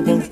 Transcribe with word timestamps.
de 0.00 0.31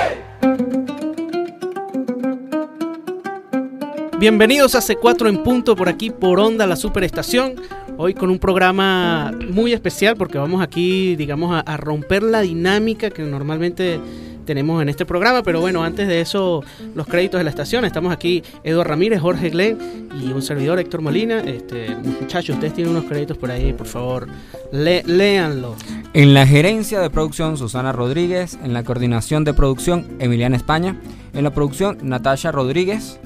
Bienvenidos 4.21 4.75
a 4.75 4.81
C4 4.81 5.29
en 5.29 5.41
punto 5.41 5.75
por 5.75 5.89
aquí 5.89 6.11
por 6.11 6.39
onda, 6.39 6.67
la 6.67 6.75
superestación. 6.75 7.55
Hoy 7.97 8.13
con 8.13 8.29
un 8.29 8.37
programa 8.37 9.31
muy 9.49 9.73
especial 9.73 10.15
porque 10.15 10.37
vamos 10.37 10.61
aquí, 10.61 11.15
digamos, 11.15 11.59
a, 11.65 11.77
romper 11.77 12.21
la 12.21 12.41
dinámica 12.41 13.09
que 13.09 13.23
normalmente 13.23 13.99
tenemos 14.45 14.79
en 14.79 14.89
este 14.89 15.07
programa. 15.07 15.41
Pero 15.41 15.59
bueno, 15.59 15.83
antes 15.83 16.07
de 16.07 16.21
eso, 16.21 16.63
los 16.93 17.07
créditos 17.07 17.39
de 17.39 17.45
la 17.45 17.49
estación. 17.49 17.83
Estamos 17.83 18.13
aquí 18.13 18.43
Eduardo 18.63 18.91
Ramírez, 18.91 19.19
Jorge 19.19 19.49
Glenn 19.49 19.79
y 20.21 20.31
un 20.31 20.43
servidor 20.43 20.77
Héctor 20.77 21.01
Molina. 21.01 21.39
Este, 21.39 21.95
muchachos, 21.95 22.53
ustedes 22.57 22.75
tienen 22.75 22.95
unos 22.95 23.05
créditos 23.09 23.39
por 23.39 23.49
ahí, 23.49 23.73
por 23.73 23.87
favor, 23.87 24.27
léanlo. 24.71 25.75
En 26.13 26.35
la 26.35 26.45
gerencia 26.45 26.99
de 26.99 27.09
producción, 27.09 27.57
Susana 27.57 27.91
Rodríguez. 27.91 28.59
En 28.63 28.73
la 28.73 28.83
coordinación 28.83 29.45
de 29.45 29.55
producción, 29.55 30.05
Emiliana 30.19 30.57
España. 30.57 30.95
En 31.33 31.43
la 31.43 31.49
producción, 31.49 31.97
Natasha 32.03 32.51
Rodríguez. 32.51 33.19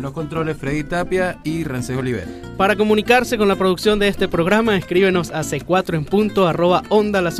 Los 0.00 0.12
controles, 0.12 0.56
Freddy 0.56 0.84
Tapia 0.84 1.38
y 1.44 1.64
Rancés 1.64 1.96
Oliver. 1.96 2.26
Para 2.56 2.76
comunicarse 2.76 3.36
con 3.36 3.48
la 3.48 3.56
producción 3.56 3.98
de 3.98 4.08
este 4.08 4.28
programa, 4.28 4.76
escríbenos 4.76 5.30
a 5.30 5.40
c4 5.40 5.94
en 5.96 6.04
punto 6.04 6.46
arroba 6.46 6.82
onda 6.88 7.20
la 7.20 7.32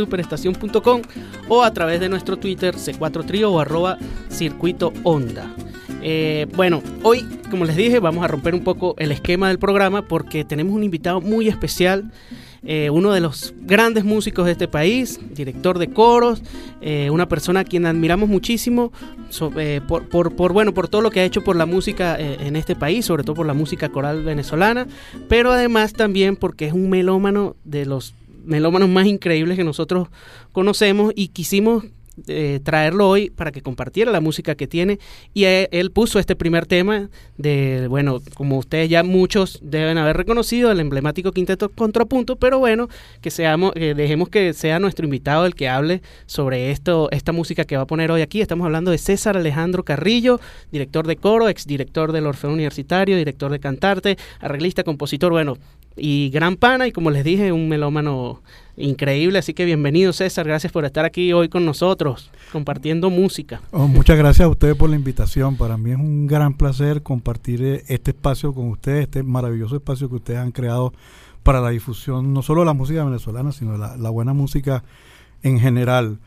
o 1.49 1.63
a 1.63 1.73
través 1.73 2.01
de 2.01 2.09
nuestro 2.09 2.37
Twitter 2.37 2.75
c4 2.75 3.27
trio 3.27 3.53
o 3.53 3.61
arroba 3.61 3.99
circuito 4.29 4.93
onda. 5.05 5.51
Eh, 6.03 6.47
bueno, 6.55 6.83
hoy, 7.03 7.27
como 7.51 7.65
les 7.65 7.77
dije, 7.77 7.99
vamos 8.01 8.25
a 8.25 8.29
romper 8.29 8.55
un 8.55 8.65
poco 8.65 8.95
el 8.99 9.13
esquema 9.13 9.49
del 9.49 9.59
programa 9.59 10.03
porque 10.03 10.45
tenemos 10.45 10.75
un 10.75 10.85
invitado 10.85 11.21
muy 11.21 11.49
especial. 11.49 12.11
Eh, 12.65 12.91
uno 12.91 13.13
de 13.13 13.21
los 13.21 13.55
grandes 13.61 14.05
músicos 14.05 14.47
de 14.47 14.53
este 14.53 14.69
país, 14.69 15.21
director 15.35 15.79
de 15.79 15.91
coros, 15.91 16.43
eh, 16.81 17.09
una 17.11 17.29
persona 17.29 17.61
a 17.61 17.65
quien 17.65 17.87
admiramos 17.87 18.29
muchísimo 18.29 18.93
eh, 19.57 19.81
por, 19.87 20.09
por, 20.09 20.53
bueno, 20.53 20.75
por 20.75 20.89
todo 20.89 21.01
lo 21.01 21.11
que 21.11 21.21
ha 21.21 21.25
hecho 21.25 21.45
por 21.45 21.57
la 21.57 21.67
música 21.67 22.19
en 22.19 22.57
este 22.57 22.75
país, 22.75 23.07
sobre 23.07 23.23
todo 23.23 23.37
por 23.37 23.47
la 23.47 23.55
música 23.55 23.89
coral 23.91 24.25
venezolana, 24.25 24.87
pero 25.29 25.53
además 25.53 25.93
también 25.93 26.37
porque 26.37 26.67
es 26.67 26.73
un 26.73 26.91
melómano 26.91 27.57
de 27.65 27.87
los 27.87 28.15
melómanos 28.45 28.89
más 28.89 29.07
increíbles 29.07 29.57
que 29.57 29.65
nosotros 29.65 30.09
conocemos 30.53 31.13
y 31.15 31.29
quisimos 31.29 31.85
eh, 32.27 32.61
traerlo 32.63 33.09
hoy 33.09 33.31
para 33.31 33.53
que 33.53 33.63
compartiera 33.63 34.11
la 34.11 34.21
música 34.21 34.55
que 34.55 34.67
tiene 34.67 34.99
y 35.35 35.45
él, 35.45 35.91
puso 35.93 36.19
este 36.19 36.37
primer 36.37 36.67
tema 36.67 37.09
de, 37.37 37.87
bueno, 37.89 38.21
como 38.35 38.59
ustedes 38.59 38.91
ya 38.91 39.03
muchos 39.03 39.59
deben 39.63 39.97
haber 39.99 40.17
reconocido, 40.17 40.71
el 40.71 40.81
emblemático 40.81 41.33
quinteto 41.33 41.71
contrapunto, 41.71 42.37
pero 42.37 42.59
bueno, 42.59 42.89
que 43.21 43.31
seamos, 43.31 43.73
dejemos 43.75 44.29
que 44.29 44.53
sea 44.53 44.79
nuestro 44.79 45.05
invitado 45.05 45.47
el 45.47 45.55
que 45.55 45.69
hable 45.69 46.03
sobre 46.27 46.71
esto, 46.71 47.09
esta 47.11 47.33
música 47.33 47.65
que 47.65 47.77
va 47.77 47.83
a 47.83 47.87
poner 47.87 48.11
hoy 48.11 48.21
aquí. 48.21 48.41
Estamos 48.41 48.65
hablando 48.67 48.91
de 48.91 48.99
César 48.99 49.37
Alejandro 49.37 49.85
Carrillo, 49.85 50.41
director 50.71 51.07
de 51.07 51.17
coro, 51.17 51.49
exdirector 51.49 52.13
del 52.13 52.27
Orfeo 52.27 52.51
Universitario, 52.51 53.17
director 53.17 53.51
de 53.51 53.61
Cantarte, 53.61 54.19
arreglista, 54.41 54.85
compositor, 54.85 55.33
bueno, 55.33 55.57
y 55.99 56.31
gran 56.31 56.57
pana 56.57 56.87
y 56.87 56.93
como 56.93 57.11
les 57.11 57.25
dije, 57.25 57.53
un 57.53 57.69
melómano 57.69 58.41
increíble. 58.77 59.39
Así 59.39 59.55
que 59.55 59.65
bienvenido 59.65 60.13
César, 60.13 60.47
gracias 60.47 60.73
por 60.73 60.85
estar 60.85 61.05
aquí 61.05 61.33
hoy 61.33 61.49
con 61.49 61.65
nosotros, 61.65 62.31
compartiendo 62.53 63.11
música. 63.11 63.61
Oh, 63.73 63.89
muchas 63.89 64.17
gracias 64.17 64.47
a 64.47 64.49
ustedes 64.49 64.77
por 64.77 64.89
la 64.91 64.97
invitación. 64.97 65.57
Para 65.57 65.77
mí 65.77 65.91
es 65.91 65.97
un 65.97 66.27
gran 66.27 66.55
placer 66.55 67.03
compartir 67.03 67.63
eh, 67.63 67.85
este 67.89 68.13
espacio 68.13 68.53
con 68.55 68.69
ustedes, 68.69 69.05
este 69.05 69.23
maravilloso 69.23 69.77
espacio 69.77 70.09
que 70.09 70.17
ustedes 70.17 70.39
han 70.41 70.53
creado 70.53 70.93
para 71.43 71.61
la 71.61 71.71
difusión 71.71 72.33
no 72.35 72.43
solo 72.43 72.61
de 72.61 72.67
la 72.67 72.75
música 72.75 73.05
venezolana, 73.05 73.53
sino 73.53 73.73
de 73.73 73.79
la, 73.79 74.11
buena 74.11 74.33
música 74.35 74.85
en 75.43 75.59
general. 75.59 76.19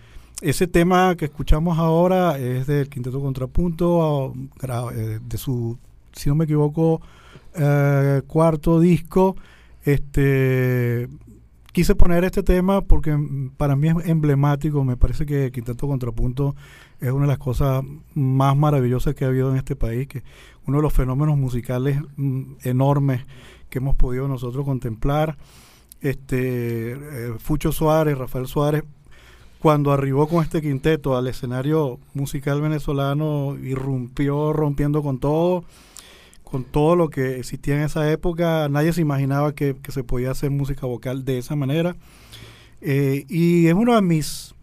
Ese 0.42 0.66
tema 0.68 1.16
que 1.16 1.26
escuchamos 1.26 1.78
ahora 1.78 2.40
es 2.40 2.66
del 2.66 2.90
Quinteto 2.90 3.22
Contrapunto, 3.22 4.34
gra- 4.60 4.92
eh, 4.96 5.20
de 5.24 5.38
su, 5.38 5.78
si 6.12 6.30
no 6.30 6.36
me 6.36 6.46
equivoco, 6.46 7.02
eh, 7.56 8.22
cuarto 8.26 8.80
disco. 8.80 9.36
Este 9.84 11.10
quise 11.72 11.96
poner 11.96 12.24
este 12.26 12.44
tema 12.44 12.82
porque 12.82 13.18
para 13.58 13.76
mí 13.76 13.88
es 13.90 13.96
emblemático. 14.08 14.84
Me 14.84 14.98
parece 14.98 15.26
que 15.26 15.52
Quinteto 15.52 15.88
Contrapunto 15.88 16.56
es 17.00 17.12
una 17.12 17.22
de 17.24 17.30
las 17.30 17.38
cosas 17.38 17.84
más 18.14 18.56
maravillosas 18.56 19.16
que 19.16 19.26
ha 19.26 19.30
habido 19.30 19.52
en 19.52 19.58
este 19.58 19.76
país, 19.76 20.08
que 20.08 20.24
uno 20.68 20.78
de 20.78 20.84
los 20.84 20.94
fenómenos 20.94 21.38
musicales 21.38 22.00
mm, 22.18 22.54
enormes 22.64 23.26
que 23.70 23.80
hemos 23.80 23.96
podido 23.96 24.28
nosotros 24.28 24.66
contemplar. 24.66 25.38
Este 26.02 26.94
eh, 26.94 27.34
Fucho 27.40 27.72
Suárez, 27.72 28.18
Rafael 28.18 28.48
Suárez, 28.48 28.84
cuando 29.60 29.92
arribó 29.92 30.28
con 30.28 30.44
este 30.44 30.62
quinteto 30.62 31.16
al 31.16 31.28
escenario 31.28 32.00
musical 32.16 32.62
venezolano, 32.62 33.56
irrumpió 33.62 34.54
rompiendo 34.54 35.04
con 35.04 35.20
todo, 35.20 35.64
con 36.52 36.66
todo 36.66 36.98
lo 36.98 37.10
que 37.10 37.40
existía 37.40 37.76
en 37.76 37.84
esa 37.84 38.12
época. 38.12 38.68
Nadie 38.70 38.92
se 38.92 39.02
imaginaba 39.02 39.56
que, 39.56 39.76
se 39.88 40.04
podía 40.04 40.32
hacer 40.32 40.52
música 40.52 40.86
vocal 40.86 41.24
de 41.24 41.38
esa 41.38 41.56
manera. 41.56 41.96
Eh, 42.82 43.26
y 43.30 43.68
es 43.68 43.74
uno 43.74 43.96
de 43.96 44.02
mis, 44.02 44.54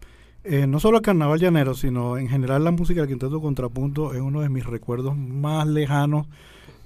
eh, 0.43 0.67
no 0.67 0.79
solo 0.79 0.97
el 0.97 1.03
carnaval 1.03 1.39
llanero, 1.39 1.73
sino 1.73 2.17
en 2.17 2.29
general 2.29 2.63
la 2.63 2.71
música 2.71 3.01
del 3.01 3.09
quinteto 3.09 3.41
contrapunto 3.41 4.13
es 4.13 4.21
uno 4.21 4.41
de 4.41 4.49
mis 4.49 4.65
recuerdos 4.65 5.17
más 5.17 5.67
lejanos 5.67 6.27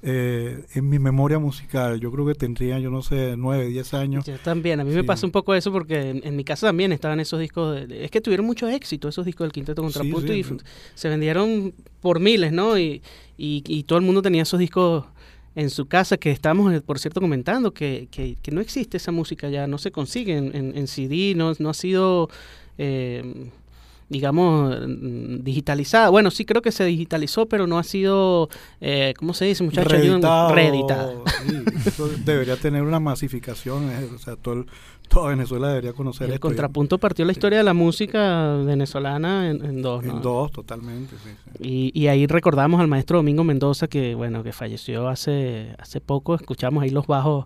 eh, 0.06 0.66
en 0.76 0.90
mi 0.90 1.00
memoria 1.00 1.40
musical. 1.40 2.00
Yo 2.00 2.12
creo 2.12 2.26
que 2.26 2.36
tendría, 2.36 2.78
yo 2.80 2.90
no 2.92 3.02
sé, 3.02 3.36
nueve, 3.38 3.68
diez 3.68 3.94
años. 3.94 4.26
Yo 4.26 4.38
también, 4.40 4.80
a 4.80 4.84
mí 4.84 4.94
me 4.94 5.04
pasa 5.04 5.26
un 5.26 5.32
poco 5.32 5.56
eso 5.56 5.72
porque 5.72 6.10
en, 6.10 6.22
en 6.26 6.36
mi 6.36 6.44
casa 6.44 6.68
también 6.68 6.92
estaban 6.92 7.20
esos 7.22 7.40
discos, 7.40 7.74
de- 7.76 7.88
de- 7.88 8.04
es 8.06 8.12
que 8.12 8.20
tuvieron 8.22 8.46
mucho 8.46 8.68
éxito 8.68 9.08
esos 9.08 9.26
discos 9.26 9.46
del 9.46 9.54
Quinteto 9.54 9.82
Contrapunto 9.82 10.34
sí, 10.34 10.40
y 10.40 10.44
sí. 10.44 10.58
se 10.94 11.10
vendieron 11.10 11.74
por 12.02 12.20
miles, 12.20 12.52
¿no? 12.52 12.78
Y, 12.78 13.02
y, 13.38 13.64
y 13.66 13.84
todo 13.84 13.98
el 13.98 14.06
mundo 14.06 14.22
tenía 14.22 14.42
esos 14.44 14.60
discos 14.60 15.06
en 15.56 15.70
su 15.70 15.86
casa 15.86 16.18
que 16.18 16.32
estábamos, 16.32 16.74
eh, 16.74 16.82
por 16.82 17.00
cierto, 17.00 17.22
comentando 17.22 17.74
que, 17.74 18.08
que, 18.12 18.38
que 18.42 18.52
no 18.52 18.60
existe 18.60 18.98
esa 18.98 19.12
música 19.12 19.50
ya, 19.50 19.68
no 19.68 19.78
se 19.78 19.92
consigue 19.92 20.36
en, 20.38 20.56
en, 20.56 20.78
en 20.78 20.88
CD, 20.88 21.34
no, 21.36 21.54
no 21.60 21.70
ha 21.70 21.74
sido... 21.74 22.30
eh, 22.78 23.50
digamos, 24.10 24.76
mm, 24.88 25.44
digitalizada. 25.44 26.10
Bueno, 26.10 26.32
sí 26.32 26.46
creo 26.46 26.62
que 26.62 26.72
se 26.72 26.84
digitalizó, 26.86 27.48
pero 27.48 27.68
no 27.68 27.80
ha 27.80 27.84
sido, 27.84 28.50
eh, 28.82 29.14
¿cómo 29.18 29.34
se 29.34 29.46
dice, 29.46 29.64
muchachos? 29.64 29.92
Eso 31.86 32.08
debería 32.26 32.56
tener 32.58 32.84
una 32.84 33.00
masificación. 33.00 33.90
eh, 33.92 34.10
O 34.16 34.18
sea, 34.20 34.36
todo 34.36 34.56
el- 34.56 34.66
toda 35.10 35.30
Venezuela 35.30 35.68
debería 35.68 35.94
conocer 35.94 36.28
El 36.28 36.34
esto. 36.36 36.48
contrapunto 36.48 36.98
partió 36.98 37.24
la 37.26 37.34
historia 37.34 37.60
de 37.60 37.64
la 37.64 37.74
música 37.74 38.56
venezolana 38.66 39.50
en, 39.50 39.64
en 39.64 39.82
dos, 39.82 40.04
¿no? 40.04 40.14
En 40.14 40.22
dos, 40.22 40.52
totalmente. 40.52 41.16
sí, 41.24 41.30
sí. 41.60 41.64
Y, 41.94 42.00
y 42.00 42.08
ahí 42.08 42.26
recordamos 42.26 42.80
al 42.82 42.88
maestro 42.88 43.18
Domingo 43.18 43.44
Mendoza 43.44 43.88
que 43.88 44.16
bueno 44.16 44.42
que 44.44 44.54
falleció 44.54 45.08
hace 45.10 45.76
hace 45.78 46.02
poco 46.02 46.34
escuchamos 46.36 46.82
ahí 46.84 46.90
los 46.90 47.06
bajos 47.06 47.46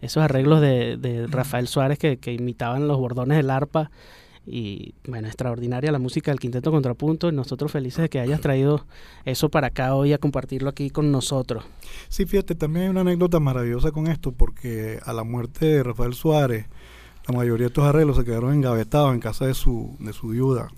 esos 0.00 0.22
arreglos 0.22 0.60
de, 0.60 0.96
de 0.96 1.26
Rafael 1.26 1.66
Suárez 1.66 1.98
que, 1.98 2.18
que 2.18 2.32
imitaban 2.34 2.86
los 2.86 2.98
bordones 2.98 3.36
del 3.36 3.50
arpa 3.50 3.90
y 4.50 4.94
bueno 5.06 5.28
extraordinaria 5.28 5.92
la 5.92 5.98
música 5.98 6.30
del 6.30 6.40
quinteto 6.40 6.70
contrapunto 6.70 7.28
y 7.28 7.32
nosotros 7.32 7.70
felices 7.70 8.02
de 8.02 8.08
que 8.08 8.20
hayas 8.20 8.40
traído 8.40 8.86
eso 9.24 9.48
para 9.48 9.68
acá 9.68 9.94
hoy 9.94 10.12
a 10.12 10.18
compartirlo 10.18 10.70
aquí 10.70 10.90
con 10.90 11.12
nosotros 11.12 11.64
Sí, 12.08 12.26
fíjate, 12.26 12.54
también 12.54 12.84
hay 12.84 12.90
una 12.90 13.00
anécdota 13.02 13.40
maravillosa 13.40 13.90
con 13.90 14.06
esto, 14.06 14.32
porque 14.32 14.98
a 15.04 15.12
la 15.12 15.24
muerte 15.24 15.66
de 15.66 15.82
Rafael 15.82 16.14
Suárez, 16.14 16.66
la 17.26 17.34
mayoría 17.34 17.64
de 17.64 17.68
estos 17.68 17.84
arreglos 17.84 18.16
se 18.16 18.24
quedaron 18.24 18.54
engavetados 18.54 19.14
en 19.14 19.20
casa 19.20 19.46
de 19.46 19.54
su, 19.54 19.96
de 19.98 20.12
su 20.12 20.28
viuda. 20.28 20.68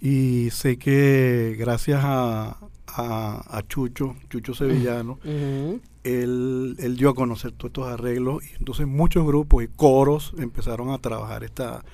Y 0.00 0.48
sé 0.50 0.78
que 0.78 1.54
gracias 1.58 2.00
a, 2.02 2.58
a, 2.86 3.58
a 3.58 3.62
Chucho, 3.68 4.16
Chucho 4.30 4.54
Sevillano, 4.54 5.18
él, 6.04 6.76
él 6.78 6.96
dio 6.96 7.10
a 7.10 7.14
conocer 7.14 7.52
todos 7.52 7.70
estos 7.70 7.88
arreglos 7.88 8.42
y 8.44 8.56
entonces 8.58 8.86
muchos 8.86 9.24
grupos 9.24 9.62
y 9.62 9.68
coros 9.68 10.32
empezaron 10.38 10.90
a 10.90 10.98
trabajar 10.98 11.44
esta, 11.44 11.84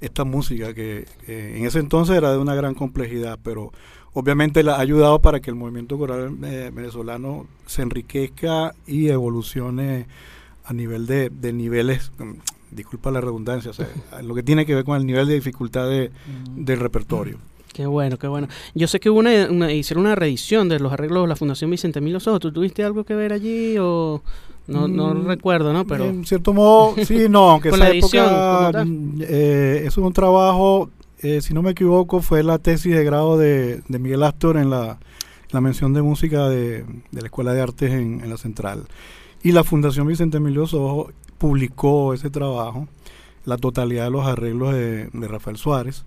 esta 0.00 0.24
música 0.24 0.74
que, 0.74 1.06
en 1.26 1.64
ese 1.66 1.78
entonces 1.78 2.16
era 2.16 2.32
de 2.32 2.38
una 2.38 2.54
gran 2.54 2.74
complejidad, 2.74 3.38
pero 3.42 3.72
obviamente 4.12 4.62
la 4.62 4.76
ha 4.76 4.80
ayudado 4.80 5.20
para 5.20 5.40
que 5.40 5.50
el 5.50 5.56
movimiento 5.56 5.98
coral 5.98 6.36
eh, 6.44 6.70
venezolano 6.74 7.46
se 7.66 7.82
enriquezca 7.82 8.74
y 8.86 9.08
evolucione 9.08 10.06
a 10.64 10.72
nivel 10.72 11.06
de, 11.06 11.30
de 11.30 11.52
niveles, 11.52 12.10
mm, 12.18 12.32
disculpa 12.74 13.10
la 13.10 13.20
redundancia, 13.20 13.70
o 13.70 13.74
sea, 13.74 13.88
lo 14.22 14.34
que 14.34 14.42
tiene 14.42 14.66
que 14.66 14.74
ver 14.74 14.84
con 14.84 14.96
el 14.96 15.06
nivel 15.06 15.26
de 15.28 15.34
dificultad 15.34 15.88
de- 15.88 16.10
del 16.56 16.80
repertorio. 16.80 17.38
Qué 17.72 17.84
bueno, 17.86 18.16
qué 18.16 18.26
bueno. 18.26 18.48
Yo 18.74 18.88
sé 18.88 19.00
que 19.00 19.10
hubo 19.10 19.18
una, 19.18 19.48
una- 19.50 19.70
hicieron 19.70 20.06
una 20.06 20.14
reedición 20.14 20.68
de 20.70 20.80
los 20.80 20.92
arreglos 20.94 21.24
de 21.24 21.28
la 21.28 21.36
Fundación 21.36 21.70
Vicente 21.70 22.00
Mil 22.00 22.14
Los 22.14 22.26
Ojos. 22.26 22.40
¿Tú 22.40 22.50
tuviste 22.50 22.82
algo 22.82 23.04
que 23.04 23.14
ver 23.14 23.34
allí 23.34 23.76
o 23.78 24.22
no, 24.66 24.88
no 24.88 25.14
Mm, 25.14 25.26
recuerdo, 25.26 25.72
no? 25.72 25.86
Pero 25.86 26.06
En 26.06 26.24
cierto 26.24 26.52
modo, 26.52 26.94
sí, 27.04 27.28
no, 27.28 27.50
aunque 27.52 27.68
esa 27.70 27.90
época, 27.90 28.84
eh, 29.20 29.82
eso 29.86 30.00
es 30.00 30.06
un 30.06 30.12
trabajo, 30.12 30.90
eh, 31.20 31.40
si 31.40 31.54
no 31.54 31.62
me 31.62 31.70
equivoco, 31.70 32.20
fue 32.20 32.42
la 32.42 32.58
tesis 32.58 32.94
de 32.94 33.04
grado 33.04 33.38
de, 33.38 33.82
de 33.88 33.98
Miguel 33.98 34.22
Astor 34.22 34.56
en 34.56 34.70
la, 34.70 34.98
la 35.50 35.60
mención 35.60 35.92
de 35.92 36.02
música 36.02 36.48
de, 36.48 36.84
de 37.10 37.20
la 37.20 37.26
Escuela 37.26 37.52
de 37.52 37.62
Artes 37.62 37.92
en, 37.92 38.20
en 38.22 38.30
la 38.30 38.36
Central. 38.36 38.84
Y 39.42 39.52
la 39.52 39.64
Fundación 39.64 40.06
Vicente 40.06 40.38
Emilio 40.38 40.66
Sojo 40.66 41.12
publicó 41.38 42.14
ese 42.14 42.30
trabajo, 42.30 42.88
la 43.44 43.56
totalidad 43.58 44.04
de 44.04 44.10
los 44.10 44.26
arreglos 44.26 44.74
de, 44.74 45.08
de 45.12 45.28
Rafael 45.28 45.56
Suárez. 45.56 46.04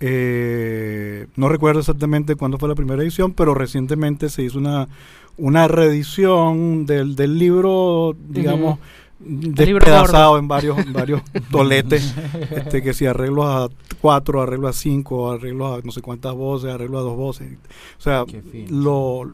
Eh, 0.00 1.26
no 1.36 1.48
recuerdo 1.48 1.80
exactamente 1.80 2.36
cuándo 2.36 2.58
fue 2.58 2.68
la 2.68 2.74
primera 2.74 3.02
edición, 3.02 3.32
pero 3.32 3.54
recientemente 3.54 4.28
se 4.28 4.42
hizo 4.42 4.58
una, 4.58 4.88
una 5.36 5.68
reedición 5.68 6.86
del, 6.86 7.16
del 7.16 7.38
libro, 7.38 8.14
digamos, 8.28 8.78
libro 9.20 9.84
despedazado 9.84 10.38
en 10.38 10.46
varios, 10.46 10.78
en 10.78 10.92
varios 10.92 11.22
toletes, 11.50 12.14
este, 12.50 12.82
que 12.82 12.94
si 12.94 13.06
arreglos 13.06 13.46
a 13.46 13.68
cuatro, 14.00 14.40
arreglos 14.40 14.76
a 14.76 14.78
cinco, 14.78 15.32
arreglos 15.32 15.78
a 15.78 15.84
no 15.84 15.92
sé 15.92 16.00
cuántas 16.00 16.34
voces, 16.34 16.70
arreglos 16.70 17.00
a 17.00 17.04
dos 17.04 17.16
voces. 17.16 17.58
O 17.98 18.00
sea, 18.00 18.24
lo, 18.70 19.32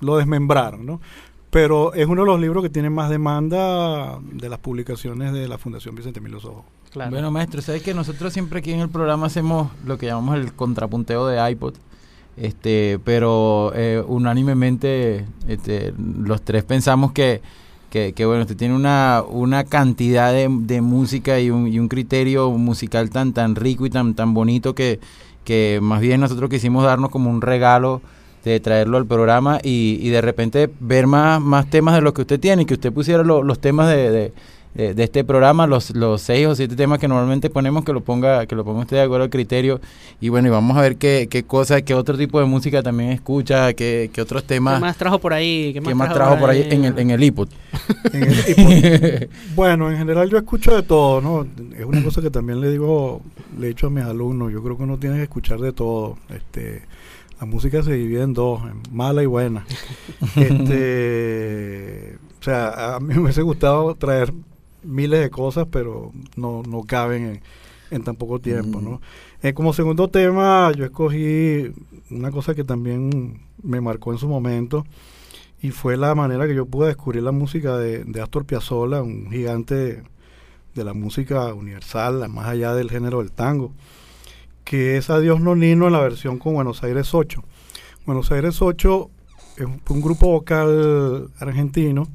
lo 0.00 0.16
desmembraron, 0.16 0.86
¿no? 0.86 1.00
Pero 1.50 1.94
es 1.94 2.06
uno 2.06 2.22
de 2.22 2.26
los 2.26 2.40
libros 2.40 2.62
que 2.64 2.70
tiene 2.70 2.90
más 2.90 3.10
demanda 3.10 4.18
de 4.20 4.48
las 4.48 4.58
publicaciones 4.58 5.32
de 5.32 5.46
la 5.46 5.56
Fundación 5.56 5.94
Vicente 5.94 6.18
Emilio 6.18 6.40
Sojo. 6.40 6.64
Bueno, 7.10 7.30
maestro, 7.32 7.60
sabes 7.60 7.82
que 7.82 7.92
nosotros 7.92 8.32
siempre 8.32 8.60
aquí 8.60 8.72
en 8.72 8.80
el 8.80 8.88
programa 8.88 9.26
hacemos 9.26 9.68
lo 9.84 9.98
que 9.98 10.06
llamamos 10.06 10.36
el 10.36 10.52
contrapunteo 10.52 11.26
de 11.26 11.50
iPod. 11.50 11.74
Este, 12.36 12.98
pero 13.04 13.72
eh, 13.74 14.02
unánimemente 14.06 15.24
este, 15.48 15.92
los 15.98 16.42
tres 16.42 16.62
pensamos 16.64 17.12
que, 17.12 17.40
que, 17.90 18.12
que, 18.12 18.24
bueno, 18.26 18.42
usted 18.42 18.56
tiene 18.56 18.74
una, 18.76 19.22
una 19.28 19.64
cantidad 19.64 20.32
de, 20.32 20.48
de 20.50 20.80
música 20.80 21.40
y 21.40 21.50
un, 21.50 21.66
y 21.66 21.78
un 21.80 21.88
criterio 21.88 22.50
musical 22.52 23.10
tan, 23.10 23.32
tan 23.32 23.56
rico 23.56 23.86
y 23.86 23.90
tan, 23.90 24.14
tan 24.14 24.32
bonito 24.34 24.74
que, 24.74 25.00
que 25.44 25.80
más 25.82 26.00
bien 26.00 26.20
nosotros 26.20 26.48
quisimos 26.50 26.84
darnos 26.84 27.10
como 27.10 27.28
un 27.30 27.40
regalo 27.40 28.02
de 28.44 28.60
traerlo 28.60 28.98
al 28.98 29.06
programa 29.06 29.58
y, 29.62 29.98
y 30.00 30.10
de 30.10 30.20
repente 30.20 30.70
ver 30.80 31.06
más, 31.06 31.40
más 31.40 31.70
temas 31.70 31.94
de 31.94 32.02
los 32.02 32.12
que 32.12 32.20
usted 32.22 32.38
tiene 32.38 32.62
y 32.62 32.66
que 32.66 32.74
usted 32.74 32.92
pusiera 32.92 33.22
lo- 33.22 33.42
los 33.42 33.58
temas 33.60 33.88
de, 33.88 34.32
de- 34.74 34.92
de 34.94 35.04
este 35.04 35.22
programa, 35.24 35.66
los, 35.66 35.94
los 35.94 36.20
seis 36.20 36.46
o 36.46 36.54
siete 36.54 36.74
temas 36.76 36.98
que 36.98 37.06
normalmente 37.08 37.48
ponemos, 37.50 37.84
que 37.84 37.92
lo 37.92 38.00
ponga, 38.02 38.46
que 38.46 38.54
lo 38.56 38.64
ponga 38.64 38.80
usted 38.80 38.96
de 38.96 39.02
acuerdo 39.02 39.24
al 39.24 39.30
criterio. 39.30 39.80
Y 40.20 40.28
bueno, 40.30 40.48
y 40.48 40.50
vamos 40.50 40.76
a 40.76 40.80
ver 40.80 40.96
qué, 40.96 41.28
qué 41.30 41.44
cosa, 41.44 41.82
qué 41.82 41.94
otro 41.94 42.16
tipo 42.18 42.40
de 42.40 42.46
música 42.46 42.82
también 42.82 43.10
escucha, 43.10 43.72
qué, 43.74 44.10
qué 44.12 44.20
otros 44.20 44.44
temas, 44.44 44.74
¿Qué 44.74 44.80
más 44.80 44.96
trajo 44.96 45.18
por 45.18 45.32
ahí? 45.32 45.72
¿Qué 45.72 45.80
qué 45.80 45.94
más 45.94 46.12
trajo 46.12 46.38
por 46.38 46.50
ahí 46.50 46.66
en 46.70 46.84
el, 46.84 46.98
en 46.98 47.10
el 47.10 47.22
iPod. 47.22 47.48
En 48.12 48.22
el- 48.24 49.28
bueno, 49.54 49.90
en 49.90 49.98
general 49.98 50.28
yo 50.28 50.38
escucho 50.38 50.74
de 50.74 50.82
todo, 50.82 51.20
¿no? 51.20 51.46
Es 51.78 51.84
una 51.84 52.02
cosa 52.02 52.20
que 52.20 52.30
también 52.30 52.60
le 52.60 52.70
digo, 52.70 53.22
le 53.58 53.66
he 53.66 53.68
dicho 53.68 53.86
a 53.86 53.90
mis 53.90 54.04
alumnos, 54.04 54.52
yo 54.52 54.62
creo 54.62 54.76
que 54.76 54.82
uno 54.82 54.98
tiene 54.98 55.16
que 55.16 55.22
escuchar 55.24 55.60
de 55.60 55.72
todo. 55.72 56.16
Este, 56.34 56.82
la 57.40 57.46
música 57.46 57.82
se 57.82 57.92
divide 57.92 58.22
en 58.22 58.32
dos, 58.32 58.62
en 58.64 58.82
mala 58.96 59.22
y 59.22 59.26
buena. 59.26 59.64
Este, 60.36 62.16
o 62.40 62.42
sea, 62.44 62.96
a 62.96 63.00
mí 63.00 63.14
me 63.14 63.20
hubiese 63.20 63.42
gustado 63.42 63.94
traer 63.94 64.32
miles 64.84 65.20
de 65.20 65.30
cosas, 65.30 65.66
pero 65.70 66.12
no, 66.36 66.62
no 66.62 66.82
caben 66.82 67.26
en, 67.26 67.40
en 67.90 68.04
tan 68.04 68.16
poco 68.16 68.40
tiempo, 68.40 68.80
¿no? 68.80 69.00
Eh, 69.42 69.54
como 69.54 69.72
segundo 69.72 70.08
tema, 70.08 70.72
yo 70.72 70.84
escogí 70.84 71.72
una 72.10 72.30
cosa 72.30 72.54
que 72.54 72.64
también 72.64 73.40
me 73.62 73.80
marcó 73.80 74.12
en 74.12 74.18
su 74.18 74.28
momento, 74.28 74.84
y 75.60 75.70
fue 75.70 75.96
la 75.96 76.14
manera 76.14 76.46
que 76.46 76.54
yo 76.54 76.66
pude 76.66 76.88
descubrir 76.88 77.22
la 77.22 77.32
música 77.32 77.78
de, 77.78 78.04
de 78.04 78.20
Astor 78.20 78.44
Piazzolla, 78.44 79.02
un 79.02 79.30
gigante 79.30 80.02
de 80.74 80.84
la 80.84 80.92
música 80.92 81.54
universal, 81.54 82.28
más 82.28 82.48
allá 82.48 82.74
del 82.74 82.90
género 82.90 83.18
del 83.18 83.32
tango, 83.32 83.72
que 84.64 84.96
es 84.96 85.08
Adiós 85.08 85.40
Nonino 85.40 85.86
en 85.86 85.92
la 85.92 86.00
versión 86.00 86.38
con 86.38 86.54
Buenos 86.54 86.82
Aires 86.82 87.14
8. 87.14 87.42
Buenos 88.06 88.30
Aires 88.32 88.60
8 88.60 89.10
es 89.56 89.64
un, 89.64 89.80
un 89.88 90.00
grupo 90.00 90.26
vocal 90.28 91.30
argentino 91.38 92.08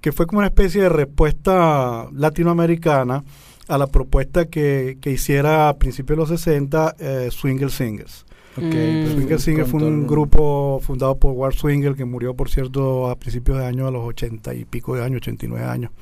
que 0.00 0.12
fue 0.12 0.26
como 0.26 0.38
una 0.38 0.48
especie 0.48 0.82
de 0.82 0.88
respuesta 0.88 2.08
latinoamericana 2.12 3.24
a 3.68 3.78
la 3.78 3.86
propuesta 3.86 4.46
que, 4.46 4.98
que 5.00 5.10
hiciera 5.12 5.68
a 5.68 5.78
principios 5.78 6.16
de 6.16 6.20
los 6.20 6.28
60 6.40 6.96
eh, 6.98 7.28
Swingle 7.30 7.70
Singers. 7.70 8.26
Mm. 8.56 9.12
Swingle 9.12 9.38
Singers 9.38 9.70
fue 9.70 9.82
un 9.82 10.06
grupo 10.06 10.80
fundado 10.82 11.16
por 11.16 11.32
Ward 11.32 11.54
Swingle, 11.54 11.94
que 11.94 12.04
murió, 12.04 12.34
por 12.34 12.50
cierto, 12.50 13.08
a 13.08 13.16
principios 13.16 13.58
de 13.58 13.66
año, 13.66 13.86
a 13.86 13.90
los 13.90 14.04
80 14.04 14.54
y 14.54 14.64
pico 14.64 14.96
de 14.96 15.04
años, 15.04 15.18
89 15.18 15.64
años. 15.64 15.92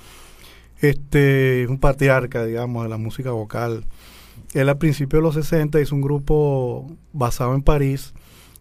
Este, 0.80 1.66
un 1.68 1.78
patriarca, 1.78 2.44
digamos, 2.44 2.84
de 2.84 2.88
la 2.88 2.96
música 2.96 3.32
vocal. 3.32 3.84
Él 4.54 4.68
a 4.68 4.78
principios 4.78 5.20
de 5.20 5.24
los 5.24 5.34
60 5.34 5.80
hizo 5.80 5.94
un 5.94 6.00
grupo 6.00 6.90
basado 7.12 7.54
en 7.54 7.62
París, 7.62 8.14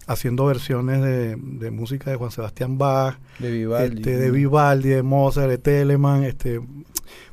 haciendo 0.08 0.46
versiones 0.46 1.02
de, 1.02 1.72
música 1.72 2.10
de 2.10 2.16
Juan 2.16 2.32
Sebastián 2.32 2.78
Bach, 2.78 3.18
de 3.40 3.52
Vivaldi, 3.52 3.98
este, 3.98 4.18
de 4.18 4.32
Vivaldi, 4.32 4.90
de 4.90 5.04
Mozart, 5.04 5.50
de 5.50 5.58
Telemann, 5.58 6.24
este, 6.24 6.62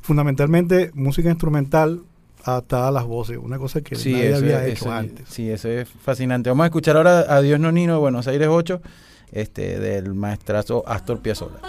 fundamentalmente 0.01 0.91
música 0.93 1.29
instrumental 1.29 2.03
adaptada 2.43 2.89
a 2.89 2.91
las 2.91 3.05
voces, 3.05 3.39
una 3.41 3.57
cosa 3.57 3.81
que 3.81 3.95
nadie 3.95 4.35
había 4.35 4.67
hecho 4.67 4.91
antes. 4.91 5.27
Sí, 5.29 5.49
eso 5.49 5.69
es 5.69 5.89
fascinante. 5.89 6.49
Vamos 6.49 6.65
a 6.65 6.67
escuchar 6.67 6.97
ahora 6.97 7.25
a 7.27 7.41
Dios 7.41 7.59
Nonino 7.59 7.93
de 7.93 7.99
Buenos 7.99 8.27
Aires 8.27 8.49
8, 8.51 8.81
este, 9.31 9.79
del 9.79 10.13
maestrazo 10.13 10.83
Astor 10.85 11.19
Piazzolla. 11.21 11.59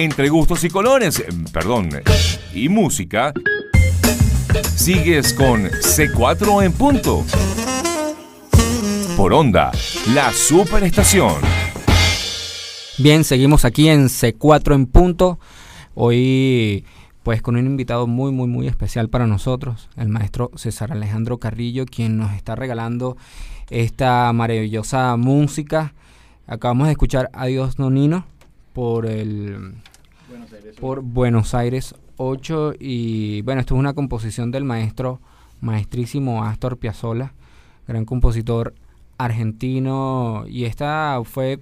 Entre 0.00 0.30
gustos 0.30 0.64
y 0.64 0.70
colores, 0.70 1.22
perdón, 1.52 1.90
y 2.54 2.70
música, 2.70 3.34
sigues 4.74 5.34
con 5.34 5.64
C4 5.64 6.64
en 6.64 6.72
punto. 6.72 7.22
Por 9.14 9.34
onda, 9.34 9.70
la 10.14 10.32
superestación. 10.32 11.34
Bien, 12.96 13.24
seguimos 13.24 13.66
aquí 13.66 13.90
en 13.90 14.06
C4 14.06 14.74
en 14.74 14.86
punto. 14.86 15.38
Hoy 15.94 16.86
pues 17.22 17.42
con 17.42 17.56
un 17.56 17.66
invitado 17.66 18.06
muy 18.06 18.32
muy 18.32 18.48
muy 18.48 18.68
especial 18.68 19.10
para 19.10 19.26
nosotros, 19.26 19.90
el 19.98 20.08
maestro 20.08 20.50
César 20.54 20.92
Alejandro 20.92 21.36
Carrillo, 21.36 21.84
quien 21.84 22.16
nos 22.16 22.32
está 22.32 22.56
regalando 22.56 23.18
esta 23.68 24.32
maravillosa 24.32 25.14
música. 25.18 25.92
Acabamos 26.46 26.86
de 26.86 26.92
escuchar 26.92 27.28
Adiós 27.34 27.78
Nonino 27.78 28.24
por 28.72 29.04
el 29.04 29.74
Buenos 30.40 30.52
Aires, 30.54 30.76
por 30.80 31.00
Buenos 31.02 31.54
Aires 31.54 31.94
8 32.16 32.74
y 32.78 33.42
bueno, 33.42 33.60
esto 33.60 33.74
es 33.74 33.78
una 33.78 33.92
composición 33.92 34.50
del 34.50 34.64
maestro 34.64 35.20
maestrísimo 35.60 36.44
Astor 36.44 36.78
Piazzolla, 36.78 37.34
gran 37.86 38.06
compositor 38.06 38.74
argentino 39.18 40.44
y 40.48 40.64
esta 40.64 41.20
fue 41.24 41.60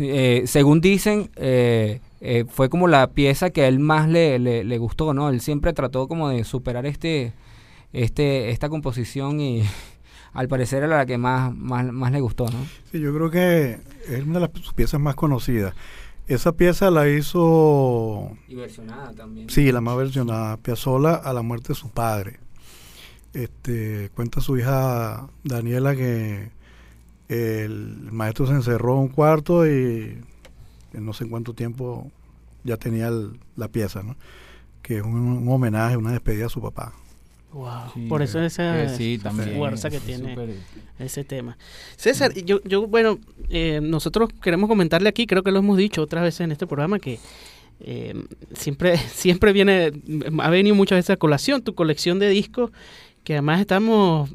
eh, 0.00 0.42
según 0.44 0.82
dicen 0.82 1.30
eh, 1.36 2.00
eh, 2.20 2.44
fue 2.46 2.68
como 2.68 2.88
la 2.88 3.10
pieza 3.10 3.50
que 3.50 3.62
a 3.62 3.68
él 3.68 3.78
más 3.78 4.06
le, 4.08 4.38
le, 4.38 4.78
gustó, 4.78 5.14
¿no? 5.14 5.30
Él 5.30 5.40
siempre 5.40 5.72
trató 5.72 6.08
como 6.08 6.28
de 6.28 6.44
superar 6.44 6.84
este, 6.84 7.32
este, 7.94 8.50
esta 8.50 8.68
composición 8.68 9.40
y 9.40 9.62
al 10.34 10.48
parecer 10.48 10.82
era 10.82 10.98
la 10.98 11.06
que 11.06 11.16
más, 11.16 11.54
más, 11.54 12.12
le 12.12 12.20
gustó, 12.20 12.50
¿no? 12.50 12.58
Sí, 12.92 13.00
yo 13.00 13.14
creo 13.14 13.30
que 13.30 13.78
es 14.08 14.24
una 14.24 14.40
de 14.40 14.40
las 14.40 14.50
sus 14.62 14.74
piezas 14.74 15.00
más 15.00 15.14
conocidas. 15.14 15.74
Esa 16.28 16.52
pieza 16.52 16.90
la 16.90 17.08
hizo... 17.08 18.36
Y 18.46 18.54
versionada 18.54 19.12
también. 19.12 19.48
Sí, 19.50 19.72
la 19.72 19.80
más 19.80 19.96
versionada. 19.96 20.56
Piazzolla 20.58 21.14
a 21.14 21.32
la 21.32 21.42
muerte 21.42 21.68
de 21.68 21.74
su 21.74 21.90
padre. 21.90 22.38
Este, 23.32 24.10
cuenta 24.14 24.40
su 24.40 24.56
hija 24.58 25.28
Daniela 25.42 25.96
que 25.96 26.50
el 27.28 28.12
maestro 28.12 28.46
se 28.46 28.52
encerró 28.52 28.94
en 28.94 29.00
un 29.00 29.08
cuarto 29.08 29.66
y 29.66 30.18
en 30.92 31.04
no 31.04 31.12
sé 31.12 31.28
cuánto 31.28 31.54
tiempo 31.54 32.10
ya 32.64 32.76
tenía 32.76 33.10
la 33.56 33.68
pieza, 33.68 34.02
¿no? 34.02 34.16
que 34.88 34.96
es 34.96 35.02
un, 35.02 35.46
homenaje, 35.48 35.98
una 35.98 36.12
despedida 36.12 36.46
a 36.46 36.48
su 36.48 36.62
papá. 36.62 36.94
Wow. 37.52 38.08
Por 38.08 38.20
eso 38.20 38.42
esa, 38.42 38.84
eh, 38.84 39.18
fuerza 39.56 39.88
que 39.88 40.00
tiene 40.00 40.36
ese 40.98 41.24
tema. 41.24 41.56
César, 41.96 42.34
yo, 42.34 42.60
yo 42.64 42.86
bueno, 42.86 43.18
eh, 43.48 43.80
nosotros 43.82 44.28
queremos 44.42 44.68
comentarle 44.68 45.08
aquí, 45.08 45.26
creo 45.26 45.42
que 45.42 45.50
lo 45.50 45.60
hemos 45.60 45.78
dicho 45.78 46.02
otras 46.02 46.22
veces 46.22 46.42
en 46.42 46.52
este 46.52 46.66
programa, 46.66 46.98
que 46.98 47.18
eh, 47.80 48.14
siempre, 48.52 48.98
siempre 49.12 49.52
viene, 49.52 49.92
ha 50.40 50.50
venido 50.50 50.76
muchas 50.76 50.98
veces 50.98 51.10
a 51.10 51.16
colación 51.16 51.62
tu 51.62 51.74
colección 51.74 52.18
de 52.18 52.28
discos 52.28 52.70
que 53.24 53.34
además 53.34 53.60
estamos 53.60 54.30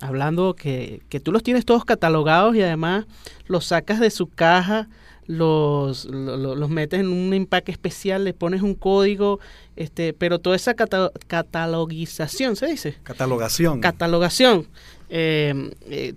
hablando 0.00 0.54
que, 0.54 1.02
que, 1.10 1.20
tú 1.20 1.30
los 1.30 1.42
tienes 1.42 1.66
todos 1.66 1.84
catalogados 1.84 2.56
y 2.56 2.62
además 2.62 3.04
los 3.46 3.66
sacas 3.66 4.00
de 4.00 4.10
su 4.10 4.28
caja 4.28 4.88
los, 5.26 6.04
los, 6.06 6.68
metes 6.68 7.00
en 7.00 7.08
un 7.08 7.32
empaque 7.34 7.72
especial, 7.72 8.24
le 8.24 8.34
pones 8.34 8.62
un 8.62 8.74
código, 8.74 9.40
este, 9.76 10.12
pero 10.12 10.38
toda 10.38 10.56
esa 10.56 10.74
catalogización, 10.74 12.56
¿se 12.56 12.66
dice? 12.66 12.96
Catalogación. 13.02 13.80
Catalogación. 13.80 14.66
Eh, 15.10 15.70
eh, 15.88 16.14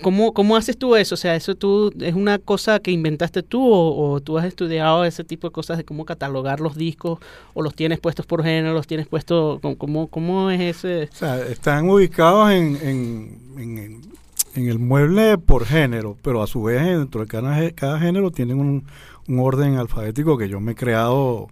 ¿cómo, 0.00 0.32
¿cómo, 0.32 0.56
haces 0.56 0.76
tú 0.76 0.96
eso? 0.96 1.14
O 1.14 1.18
sea, 1.18 1.36
¿eso 1.36 1.54
tú 1.54 1.92
es 2.00 2.14
una 2.14 2.38
cosa 2.38 2.78
que 2.80 2.90
inventaste 2.90 3.42
tú 3.42 3.62
o, 3.70 4.20
tú 4.20 4.38
has 4.38 4.46
estudiado 4.46 5.04
ese 5.04 5.22
tipo 5.22 5.48
de 5.48 5.52
cosas 5.52 5.76
de 5.78 5.84
cómo 5.84 6.04
catalogar 6.04 6.60
los 6.60 6.76
discos 6.76 7.18
o 7.54 7.62
los 7.62 7.74
tienes 7.74 8.00
puestos 8.00 8.26
por 8.26 8.42
género, 8.42 8.74
los 8.74 8.86
tienes 8.86 9.06
puestos, 9.06 9.60
¿cómo, 9.78 10.08
cómo 10.08 10.50
es 10.50 10.60
ese? 10.60 11.08
O 11.12 11.16
sea, 11.16 11.40
están 11.46 11.88
ubicados 11.88 12.50
en, 12.50 12.76
en 12.82 13.46
en 13.58 14.02
el 14.64 14.78
mueble 14.78 15.38
por 15.38 15.64
género, 15.64 16.16
pero 16.22 16.42
a 16.42 16.46
su 16.46 16.62
vez 16.62 16.82
dentro 16.82 17.20
de 17.20 17.26
cada, 17.26 17.70
cada 17.72 17.98
género 18.00 18.30
tienen 18.30 18.58
un, 18.58 18.84
orden 19.38 19.76
alfabético 19.76 20.38
que 20.38 20.48
yo 20.48 20.60
me 20.60 20.72
he 20.72 20.74
creado, 20.74 21.48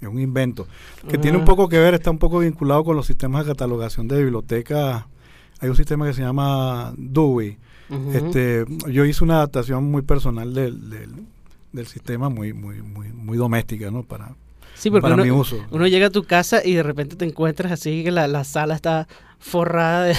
es 0.00 0.08
un 0.08 0.20
invento, 0.20 0.66
que 1.08 1.18
tiene 1.18 1.38
un 1.38 1.44
poco 1.44 1.68
que 1.68 1.78
ver, 1.78 1.94
está 1.94 2.10
un 2.10 2.18
poco 2.18 2.38
vinculado 2.40 2.84
con 2.84 2.96
los 2.96 3.06
sistemas 3.06 3.44
de 3.44 3.52
catalogación 3.52 4.06
de 4.08 4.18
bibliotecas. 4.18 5.06
Hay 5.60 5.68
un 5.68 5.76
sistema 5.76 6.06
que 6.06 6.12
se 6.12 6.22
llama 6.22 6.92
Dewey. 6.96 7.58
este, 8.12 8.64
yo 8.88 9.04
hice 9.04 9.24
una 9.24 9.36
adaptación 9.36 9.90
muy 9.90 10.02
personal 10.02 10.52
del, 10.52 10.90
del, 10.90 11.10
del 11.72 11.86
sistema, 11.86 12.28
muy, 12.28 12.52
muy, 12.52 12.82
muy, 12.82 13.12
muy 13.12 13.38
doméstica, 13.38 13.90
¿no? 13.90 14.02
Para, 14.02 14.36
Sí, 14.74 14.90
porque 14.90 15.08
uno, 15.70 15.86
llega 15.86 16.06
a 16.08 16.10
tu 16.10 16.24
casa 16.24 16.60
y 16.64 16.74
de 16.74 16.82
repente 16.82 17.16
te 17.16 17.24
encuentras 17.24 17.72
así 17.72 18.04
que 18.04 18.10
la, 18.10 18.28
la 18.28 18.44
sala 18.44 18.74
está 18.74 19.08
forrada 19.38 20.04
de, 20.04 20.16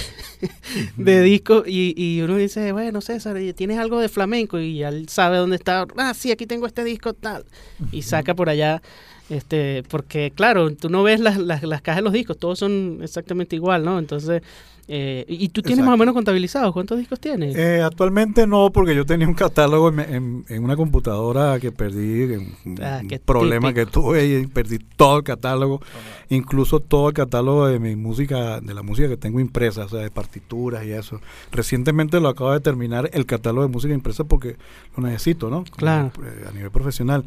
de 0.97 1.21
discos 1.21 1.63
y, 1.67 1.93
y, 1.97 2.21
uno 2.21 2.37
dice, 2.37 2.71
bueno, 2.71 3.01
César, 3.01 3.37
¿tienes 3.55 3.79
algo 3.79 3.99
de 3.99 4.07
flamenco? 4.07 4.59
Y 4.59 4.83
él 4.83 5.09
sabe 5.09 5.37
dónde 5.37 5.55
está. 5.55 5.85
Ah, 5.97 6.13
sí, 6.13 6.31
aquí 6.31 6.45
tengo 6.45 6.67
este 6.67 6.83
disco 6.83 7.13
tal. 7.13 7.43
Y 7.91 8.03
saca 8.03 8.35
por 8.35 8.49
allá 8.49 8.81
este 9.29 9.83
porque 9.89 10.31
claro 10.35 10.71
tú 10.75 10.89
no 10.89 11.01
ves 11.01 11.19
las, 11.19 11.37
las, 11.37 11.63
las, 11.63 11.81
cajas 11.81 11.97
de 11.97 12.03
los 12.03 12.13
discos 12.13 12.37
todos 12.37 12.59
son 12.59 12.99
exactamente 13.01 13.55
igual 13.55 13.83
no 13.83 13.97
entonces 13.97 14.43
eh, 14.87 15.25
¿Y 15.27 15.49
tú 15.49 15.63
tienes 15.63 15.83
más 15.83 15.95
o 15.95 15.97
menos 15.97 16.13
contabilizado 16.13 16.71
cuántos 16.71 16.99
discos 16.99 17.19
tienes? 17.19 17.55
Eh, 17.55 17.81
actualmente 17.81 18.45
no, 18.45 18.69
porque 18.71 18.95
yo 18.95 19.03
tenía 19.03 19.27
un 19.27 19.33
catálogo 19.33 19.89
en, 19.89 20.45
una 20.47 20.75
computadora 20.75 21.59
que 21.59 21.71
perdí, 21.71 22.35
un, 22.65 22.79
ah, 22.83 23.01
problema 23.25 23.73
que 23.73 23.87
tuve 23.87 24.25
y 24.27 24.45
perdí 24.45 24.77
todo 24.77 25.17
el 25.17 25.23
catálogo, 25.23 25.81
incluso 26.29 26.79
todo 26.81 27.07
el 27.07 27.15
catálogo 27.15 27.67
de 27.67 27.79
mi 27.79 27.95
música, 27.95 28.61
de 28.61 28.73
la 28.75 28.83
música 28.83 29.07
que 29.07 29.17
tengo 29.17 29.39
impresa, 29.39 29.85
o 29.85 29.89
sea, 29.89 30.01
de 30.01 30.11
partituras 30.11 30.85
y 30.85 30.91
eso. 30.91 31.19
Recientemente 31.51 32.19
lo 32.19 32.29
acabo 32.29 32.51
de 32.51 32.59
terminar 32.59 33.09
el 33.11 33.25
catálogo 33.25 33.65
de 33.65 33.73
música 33.73 33.93
impresa 33.93 34.23
porque 34.23 34.55
lo 34.95 35.03
necesito, 35.03 35.49
¿no? 35.49 35.63
Claro. 35.63 36.11
Eh, 36.23 36.45
a 36.47 36.51
nivel 36.51 36.69
profesional. 36.69 37.25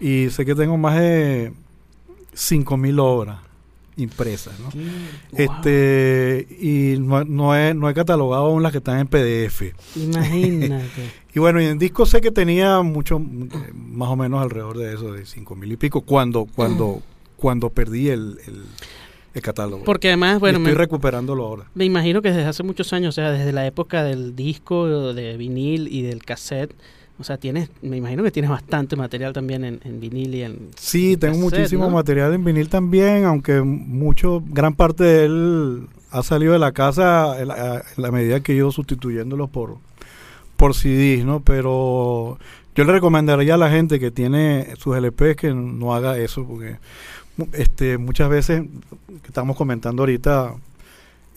Y 0.00 0.30
sé 0.30 0.46
que 0.46 0.54
tengo 0.54 0.78
más 0.78 0.96
de 0.96 1.52
5.000 2.34 3.00
obras 3.00 3.49
impresas, 4.00 4.54
¿no? 4.58 4.68
Este, 5.36 6.46
y 6.60 6.98
no, 6.98 7.24
no, 7.24 7.56
he, 7.56 7.74
no 7.74 7.88
he 7.88 7.94
catalogado 7.94 8.46
aún 8.46 8.62
las 8.62 8.72
que 8.72 8.78
están 8.78 8.98
en 8.98 9.06
PDF. 9.06 9.72
Imagínate. 9.96 11.10
y 11.34 11.38
bueno, 11.38 11.60
y 11.60 11.66
en 11.66 11.78
disco 11.78 12.06
sé 12.06 12.20
que 12.20 12.30
tenía 12.30 12.82
mucho, 12.82 13.18
más 13.18 14.08
o 14.08 14.16
menos 14.16 14.42
alrededor 14.42 14.78
de 14.78 14.94
eso, 14.94 15.12
de 15.12 15.26
cinco 15.26 15.54
mil 15.54 15.70
y 15.72 15.76
pico, 15.76 16.00
cuando, 16.02 16.46
cuando, 16.54 17.02
cuando 17.36 17.70
perdí 17.70 18.08
el, 18.08 18.38
el, 19.34 19.42
catálogo. 19.42 19.84
Porque 19.84 20.08
además, 20.08 20.40
bueno, 20.40 20.58
estoy 20.58 20.74
recuperándolo 20.74 21.46
ahora. 21.46 21.70
Me 21.74 21.84
imagino 21.84 22.20
que 22.20 22.30
desde 22.30 22.44
hace 22.44 22.62
muchos 22.62 22.92
años, 22.92 23.10
o 23.10 23.16
sea, 23.16 23.30
desde 23.30 23.52
la 23.52 23.66
época 23.66 24.02
del 24.02 24.34
disco, 24.36 25.14
de 25.14 25.36
vinil 25.36 25.88
y 25.88 26.02
del 26.02 26.24
cassette, 26.24 26.74
o 27.20 27.24
sea, 27.24 27.36
tienes, 27.36 27.70
me 27.82 27.98
imagino 27.98 28.22
que 28.22 28.30
tienes 28.30 28.50
bastante 28.50 28.96
material 28.96 29.34
también 29.34 29.62
en, 29.62 30.00
vinil 30.00 30.34
y 30.34 30.42
en. 30.42 30.70
Sí, 30.76 31.18
tengo 31.18 31.36
muchísimo 31.36 31.90
material 31.90 32.32
en 32.32 32.42
vinil 32.42 32.70
también, 32.70 33.26
aunque 33.26 33.60
mucho, 33.60 34.42
gran 34.46 34.74
parte 34.74 35.04
de 35.04 35.24
él 35.26 35.86
ha 36.10 36.22
salido 36.22 36.54
de 36.54 36.58
la 36.58 36.72
casa 36.72 37.38
en 37.38 37.48
la, 37.48 38.10
medida 38.10 38.40
que 38.40 38.52
he 38.52 38.56
ido 38.56 38.72
sustituyéndolo 38.72 39.48
por, 39.48 39.76
por 40.56 40.74
CDs, 40.74 41.26
¿no? 41.26 41.40
Pero 41.40 42.38
yo 42.74 42.84
le 42.84 42.92
recomendaría 42.92 43.54
a 43.54 43.58
la 43.58 43.70
gente 43.70 44.00
que 44.00 44.10
tiene 44.10 44.74
sus 44.78 44.96
LPs 44.96 45.36
que 45.36 45.52
no 45.52 45.94
haga 45.94 46.16
eso, 46.16 46.46
porque 46.46 46.78
este 47.52 47.98
muchas 47.98 48.30
veces, 48.30 48.62
que 48.62 49.28
estamos 49.28 49.58
comentando 49.58 50.02
ahorita 50.02 50.54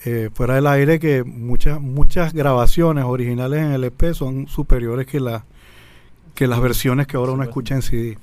eh, 0.05 0.29
fuera 0.33 0.55
del 0.55 0.67
aire, 0.67 0.97
que 0.99 1.25
muchas 1.25 1.81
muchas 1.81 2.33
grabaciones 2.33 3.03
originales 3.03 3.59
en 3.59 3.73
LP 3.73 4.13
son 4.13 4.47
superiores 4.47 5.07
que 5.07 5.19
las 5.19 5.43
que 6.33 6.47
las 6.47 6.61
versiones 6.61 7.07
que 7.07 7.17
ahora 7.17 7.33
uno 7.33 7.43
escucha 7.43 7.75
en 7.75 7.81
CD. 7.81 8.17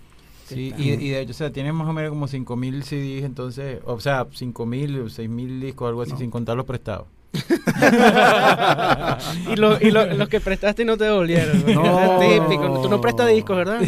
Sí, 0.46 0.74
y, 0.76 0.90
y, 0.90 1.10
de 1.10 1.20
hecho, 1.20 1.30
o 1.30 1.34
sea, 1.34 1.52
tiene 1.52 1.72
más 1.72 1.86
o 1.86 1.92
menos 1.92 2.10
como 2.10 2.26
5.000 2.26 2.82
CDs, 2.82 3.24
entonces, 3.24 3.78
o 3.84 4.00
sea, 4.00 4.26
5.000 4.26 5.00
o 5.00 5.04
6.000 5.04 5.60
discos, 5.60 5.88
algo 5.88 6.02
así, 6.02 6.12
sin 6.18 6.30
contar 6.30 6.56
los 6.56 6.66
prestados. 6.66 7.06
y, 9.52 9.56
lo, 9.56 9.80
y 9.80 9.92
lo, 9.92 10.04
los 10.14 10.28
que 10.28 10.40
prestaste 10.40 10.84
no 10.84 10.96
te 10.96 11.04
devolvieron. 11.04 11.64
No, 11.72 12.18
típico. 12.18 12.82
Tú 12.82 12.88
no 12.88 13.00
prestas 13.00 13.28
discos, 13.28 13.56
¿verdad? 13.56 13.80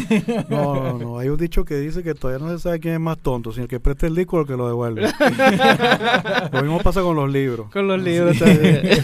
No, 0.49 0.75
no, 0.75 0.97
no. 0.97 1.19
Hay 1.19 1.27
un 1.27 1.37
dicho 1.37 1.65
que 1.65 1.75
dice 1.75 2.03
que 2.03 2.15
todavía 2.15 2.45
no 2.45 2.49
se 2.53 2.59
sabe 2.63 2.79
quién 2.79 2.93
es 2.93 3.01
más 3.01 3.17
tonto, 3.17 3.51
si 3.51 3.59
el 3.61 3.67
que 3.67 3.81
presta 3.81 4.07
el 4.07 4.15
disco 4.15 4.37
o 4.37 4.41
el 4.41 4.47
que 4.47 4.55
lo 4.55 4.67
devuelve. 4.67 5.01
lo 6.53 6.61
mismo 6.61 6.79
pasa 6.79 7.01
con 7.01 7.17
los 7.17 7.29
libros. 7.29 7.69
Con 7.71 7.87
los 7.87 8.01
libros 8.01 8.39
también. 8.39 8.81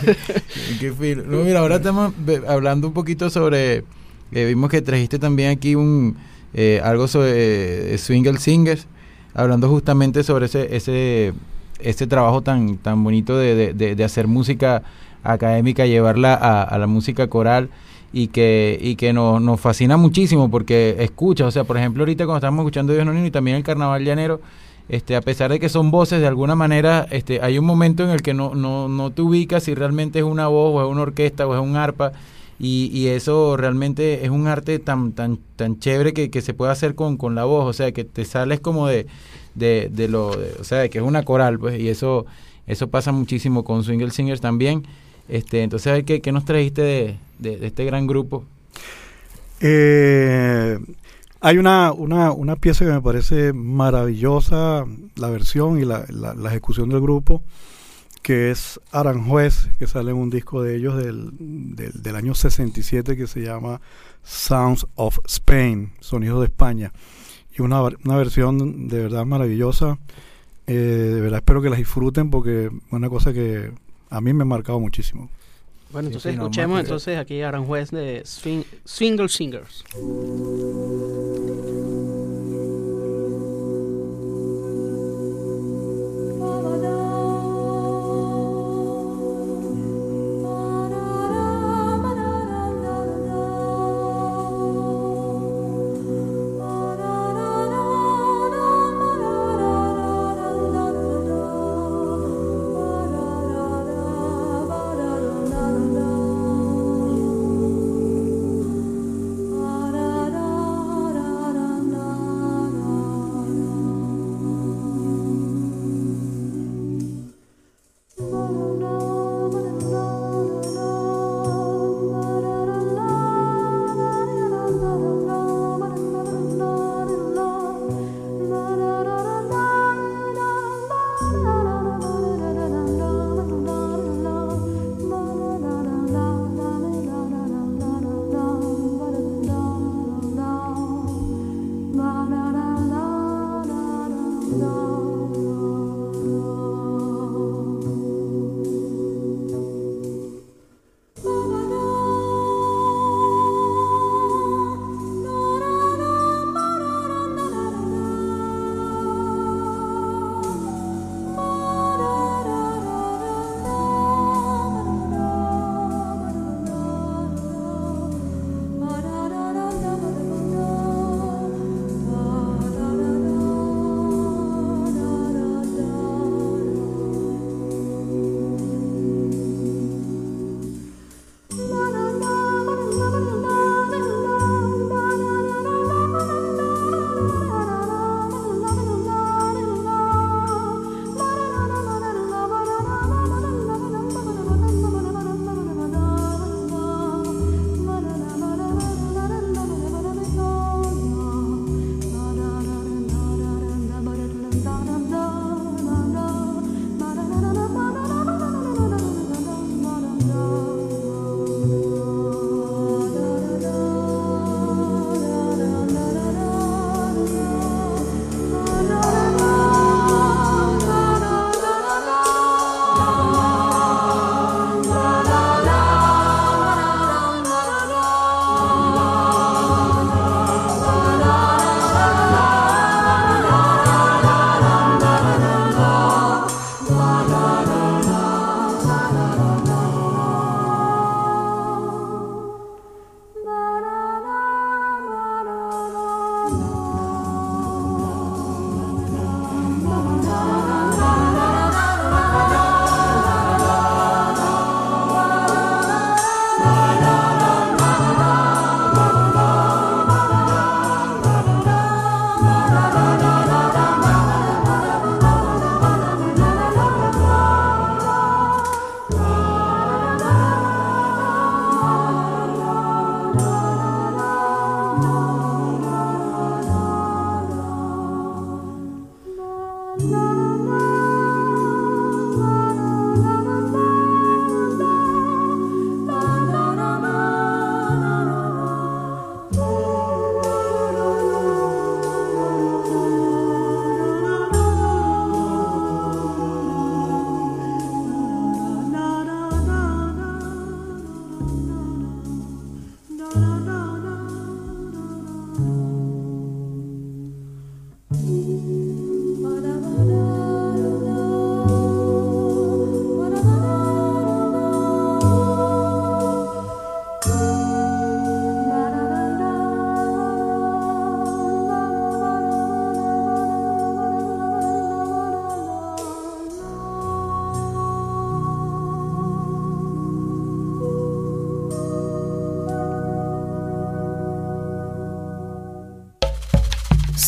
Qué 0.79 1.23
No, 1.27 1.43
mira, 1.43 1.59
ahora 1.59 1.75
estamos 1.75 2.13
hablando 2.47 2.87
un 2.87 2.93
poquito 2.93 3.29
sobre 3.29 3.83
eh, 4.31 4.45
vimos 4.45 4.69
que 4.69 4.81
trajiste 4.81 5.19
también 5.19 5.51
aquí 5.51 5.75
un 5.75 6.15
eh, 6.53 6.81
algo 6.83 7.07
sobre 7.07 7.93
eh, 7.93 7.97
Swingle 7.97 8.39
Singers, 8.39 8.87
hablando 9.33 9.69
justamente 9.69 10.23
sobre 10.23 10.45
ese, 10.47 10.75
ese, 10.75 11.33
ese 11.79 12.07
trabajo 12.07 12.41
tan, 12.41 12.77
tan 12.77 13.03
bonito 13.03 13.37
de, 13.37 13.73
de, 13.73 14.03
hacer 14.03 14.27
música 14.27 14.81
académica, 15.23 15.85
llevarla 15.85 16.33
a, 16.33 16.77
la 16.77 16.87
música 16.87 17.27
coral. 17.27 17.69
y 18.11 18.27
que, 18.29 18.79
y 18.81 18.95
que 18.95 19.13
nos, 19.13 19.39
nos 19.39 19.61
fascina 19.61 19.95
muchísimo 19.95 20.49
porque 20.49 20.95
escucha, 20.99 21.45
o 21.45 21.51
sea, 21.51 21.63
por 21.63 21.77
ejemplo, 21.77 22.01
ahorita 22.01 22.25
cuando 22.25 22.37
estamos 22.39 22.63
escuchando 22.63 22.93
Dios 22.93 23.05
no 23.05 23.25
y 23.25 23.29
también 23.29 23.57
el 23.57 23.63
Carnaval 23.63 24.03
Llanero, 24.03 24.41
este, 24.89 25.15
a 25.15 25.21
pesar 25.21 25.51
de 25.51 25.59
que 25.59 25.69
son 25.69 25.91
voces, 25.91 26.19
de 26.19 26.25
alguna 26.25 26.55
manera, 26.55 27.05
este, 27.11 27.41
hay 27.43 27.59
un 27.59 27.65
momento 27.65 28.03
en 28.03 28.09
el 28.09 28.23
que 28.23 28.33
no, 28.33 28.55
no, 28.55 28.87
no 28.87 29.11
te 29.11 29.21
ubicas 29.21 29.63
si 29.63 29.75
realmente 29.75 30.17
es 30.17 30.25
una 30.25 30.47
voz 30.47 30.73
o 30.73 30.83
es 30.83 30.91
una 30.91 31.03
orquesta 31.03 31.45
o 31.45 31.53
es 31.53 31.61
un 31.61 31.75
arpa. 31.75 32.11
Y, 32.59 32.91
y 32.93 33.07
eso 33.07 33.55
realmente 33.55 34.25
es 34.25 34.29
un 34.29 34.47
arte 34.47 34.79
tan, 34.79 35.13
tan, 35.13 35.39
tan 35.55 35.79
chévere 35.79 36.13
que, 36.13 36.29
que 36.29 36.41
se 36.41 36.53
puede 36.53 36.73
hacer 36.73 36.93
con, 36.93 37.15
con 37.15 37.33
la 37.33 37.45
voz, 37.45 37.65
o 37.65 37.71
sea, 37.73 37.93
que 37.93 38.03
te 38.03 38.25
sales 38.25 38.59
como 38.59 38.85
de, 38.87 39.07
de, 39.55 39.89
de 39.89 40.09
lo, 40.09 40.27
o 40.27 40.63
sea, 40.63 40.79
de 40.79 40.89
que 40.89 40.97
es 40.97 41.03
una 41.03 41.23
coral, 41.23 41.57
pues, 41.57 41.79
y 41.79 41.87
eso, 41.87 42.25
eso 42.67 42.89
pasa 42.89 43.13
muchísimo 43.13 43.63
con 43.63 43.83
Swingle 43.85 44.11
Singers 44.11 44.41
también. 44.41 44.83
Este, 45.29 45.63
entonces, 45.63 46.03
¿qué, 46.03 46.21
qué 46.21 46.31
nos 46.33 46.43
trajiste 46.43 46.81
de, 46.81 47.17
de, 47.37 47.57
de 47.57 47.67
este 47.67 47.85
gran 47.85 48.07
grupo? 48.07 48.43
Eh, 49.61 50.77
hay 51.39 51.57
una, 51.57 51.93
una, 51.93 52.31
una 52.33 52.55
pieza 52.57 52.83
que 52.83 52.91
me 52.91 53.01
parece 53.01 53.53
maravillosa, 53.53 54.85
la 55.15 55.29
versión 55.29 55.79
y 55.79 55.85
la, 55.85 56.03
la, 56.09 56.33
la 56.33 56.49
ejecución 56.49 56.89
del 56.89 56.99
grupo, 56.99 57.41
que 58.29 58.51
es 58.51 58.79
Aranjuez, 58.91 59.69
que 59.79 59.87
sale 59.87 60.11
en 60.11 60.17
un 60.17 60.29
disco 60.29 60.61
de 60.61 60.75
ellos 60.75 60.95
del, 60.95 61.31
del, 61.39 61.93
del, 61.93 62.15
año 62.15 62.35
67 62.35 63.17
que 63.17 63.25
se 63.25 63.41
llama 63.41 63.81
Sounds 64.23 64.85
of 64.93 65.17
Spain, 65.25 65.93
Sonidos 65.99 66.41
de 66.41 66.45
España. 66.45 66.93
Y 67.57 67.63
una, 67.63 67.81
una 67.81 68.17
versión 68.17 68.87
de 68.87 68.99
verdad 69.01 69.25
maravillosa. 69.25 69.97
Eh, 70.67 70.73
de 70.73 71.21
verdad 71.21 71.37
espero 71.39 71.59
que 71.63 71.71
la 71.71 71.75
disfruten 71.75 72.29
porque 72.29 72.65
es 72.67 72.71
una 72.91 73.09
cosa 73.09 73.33
que 73.33 73.71
a 74.11 74.21
mí 74.21 74.31
me 74.31 74.43
ha 74.43 74.45
marcado 74.45 74.79
muchísimo. 74.79 75.27
Bueno, 75.91 76.09
entonces 76.09 76.31
sí, 76.31 76.37
escuchemos 76.37 76.81
entonces 76.81 77.17
aquí 77.17 77.41
Aranjuez 77.41 77.89
de 77.89 78.21
Swing, 78.25 78.61
Swingle 78.85 79.27
Singers. 79.27 79.83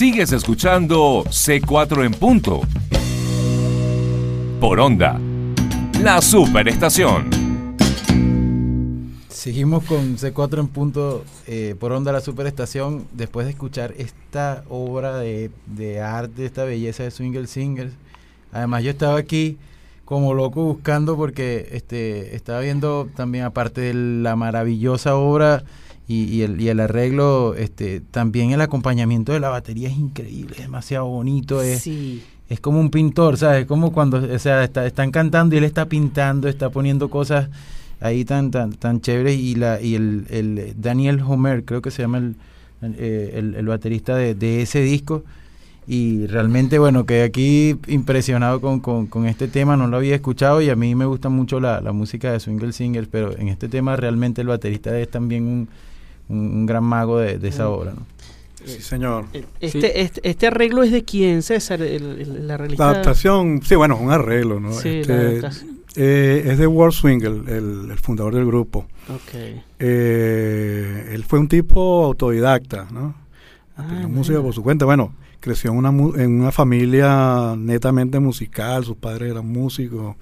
Sigues 0.02 0.32
escuchando 0.32 1.24
C4 1.26 2.04
en 2.04 2.14
punto. 2.14 2.62
Por 4.60 4.80
onda. 4.80 5.20
La 6.02 6.24
superestación. 6.24 7.30
Seguimos 9.30 9.84
con 9.84 10.18
C4 10.18 10.60
en 10.60 10.68
punto 10.70 11.24
eh, 11.46 11.76
por 11.80 11.92
onda 11.92 12.12
la 12.12 12.22
superestación 12.22 13.06
después 13.12 13.46
de 13.46 13.52
escuchar 13.52 13.94
esta 13.96 14.64
obra 14.70 15.20
de, 15.20 15.52
de 15.68 16.02
arte, 16.02 16.48
esta 16.48 16.64
belleza 16.64 17.04
de 17.04 17.12
Swingle 17.12 17.46
Singers. 17.46 17.94
Además 18.52 18.84
yo 18.84 18.90
estaba 18.90 19.20
aquí 19.20 19.60
como 20.04 20.34
loco 20.34 20.64
buscando 20.64 21.16
porque 21.16 21.70
este 21.74 22.36
estaba 22.36 22.60
viendo 22.62 23.08
también 23.16 23.44
aparte 23.44 23.82
de 23.82 23.94
la 23.94 24.36
maravillosa 24.36 25.16
obra 25.16 25.64
y, 26.12 26.42
el, 26.42 26.60
y 26.60 26.68
el 26.68 26.80
arreglo, 26.80 27.56
este 27.56 28.02
también 28.02 28.52
el 28.52 28.62
acompañamiento 28.62 29.32
de 29.32 29.40
la 29.40 29.50
batería 29.50 29.90
es 29.90 29.98
increíble, 29.98 30.56
es 30.58 30.64
demasiado 30.64 31.06
bonito, 31.06 31.62
es, 31.62 31.88
es 32.50 32.60
como 32.60 32.80
un 32.80 32.90
pintor, 32.90 33.38
¿sabes? 33.38 33.62
Es 33.62 33.68
como 33.68 33.94
cuando, 33.94 34.18
o 34.18 34.40
sea, 34.40 34.64
está, 34.64 34.86
están 34.86 35.12
cantando 35.12 35.56
y 35.56 35.60
él 35.60 35.64
está 35.64 35.86
pintando, 35.86 36.50
está 36.50 36.70
poniendo 36.70 37.10
cosas 37.10 37.50
ahí 38.02 38.26
tan 38.26 38.52
tan 38.52 38.74
tan 38.74 39.00
chéveres 39.00 39.38
y 39.38 39.56
la 39.56 39.80
y 39.80 39.96
el, 39.96 40.26
el 40.30 40.74
Daniel 40.76 41.22
Homer 41.22 41.64
creo 41.64 41.82
que 41.82 41.92
se 41.92 42.02
llama 42.02 42.18
el, 42.18 42.36
el, 42.82 42.96
eh, 42.98 43.54
el 43.58 43.66
baterista 43.68 44.16
de, 44.16 44.34
de, 44.34 44.64
ese 44.64 44.82
disco 44.82 45.24
y 45.88 46.26
realmente 46.26 46.80
bueno 46.80 47.06
quedé 47.06 47.24
aquí 47.24 47.78
impresionado 47.88 48.60
con, 48.60 48.80
con, 48.80 49.06
con, 49.06 49.28
este 49.28 49.48
tema 49.48 49.78
no 49.78 49.88
lo 49.88 49.98
había 49.98 50.16
escuchado 50.16 50.62
y 50.62 50.70
a 50.70 50.76
mí 50.76 50.96
me 50.96 51.06
gusta 51.06 51.30
mucho 51.30 51.60
la, 51.60 51.80
la 51.80 51.92
música 51.92 52.32
de 52.32 52.40
Swingle 52.40 52.74
Singers 52.74 53.08
pero 53.08 53.38
en 53.38 53.50
este 53.50 53.68
tema 53.68 53.96
realmente 53.96 54.42
el 54.42 54.48
baterista 54.48 54.98
es 54.98 55.10
también 55.10 55.46
un, 55.46 55.70
un, 56.30 56.66
gran 56.66 56.84
mago 56.84 57.20
de, 57.20 57.38
de 57.38 57.50
esa 57.50 57.70
obra 57.70 57.94
¿no? 57.94 58.06
Sí, 58.66 58.82
señor. 58.82 59.26
Este, 59.60 59.82
sí. 59.82 59.92
este, 59.96 60.30
este, 60.30 60.48
arreglo 60.48 60.84
es 60.84 60.92
de 60.92 61.04
quién, 61.04 61.42
César? 61.42 61.82
El, 61.82 62.22
el, 62.22 62.48
la, 62.48 62.58
la, 62.58 62.90
adaptación, 62.90 63.62
sí, 63.64 63.76
bueno, 63.76 63.98
un 63.98 64.12
arreglo, 64.12 64.60
¿no? 64.60 64.72
Sí, 64.74 65.00
este, 65.00 65.42
eh, 65.96 66.44
es 66.46 66.58
de 66.58 66.68
Ward 66.68 66.92
Swingle, 66.92 67.52
el, 67.52 67.92
el, 67.92 67.98
fundador 67.98 68.36
del 68.36 68.46
grupo. 68.46 68.86
Okay. 69.24 69.64
Eh, 69.80 71.12
él 71.14 71.24
fue 71.24 71.40
un 71.40 71.48
tipo 71.48 72.06
autodidacta, 72.06 72.88
¿no? 72.92 73.16
Ah, 73.76 74.08
música 74.08 74.42
por 74.42 74.54
su 74.54 74.64
cuenta. 74.64 74.86
Bueno, 74.86 75.14
creció 75.40 75.72
en 75.72 75.78
una, 75.78 75.90
en 75.90 76.42
una 76.42 76.52
familia 76.52 77.56
netamente 77.58 78.20
musical, 78.20 78.86
sus 78.86 78.98
padres 78.98 79.32
eran 79.32 79.48
músicos. 79.48 80.16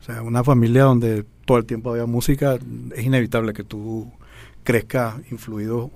O 0.00 0.04
sea, 0.04 0.22
una 0.22 0.44
familia 0.44 0.84
donde 0.84 1.24
todo 1.44 1.58
el 1.58 1.64
tiempo 1.64 1.90
había 1.90 2.06
música. 2.06 2.58
Es 2.94 3.04
inevitable 3.04 3.52
que 3.52 3.64
tú 3.64 4.12
crezcas 4.66 5.14
influido 5.30 5.90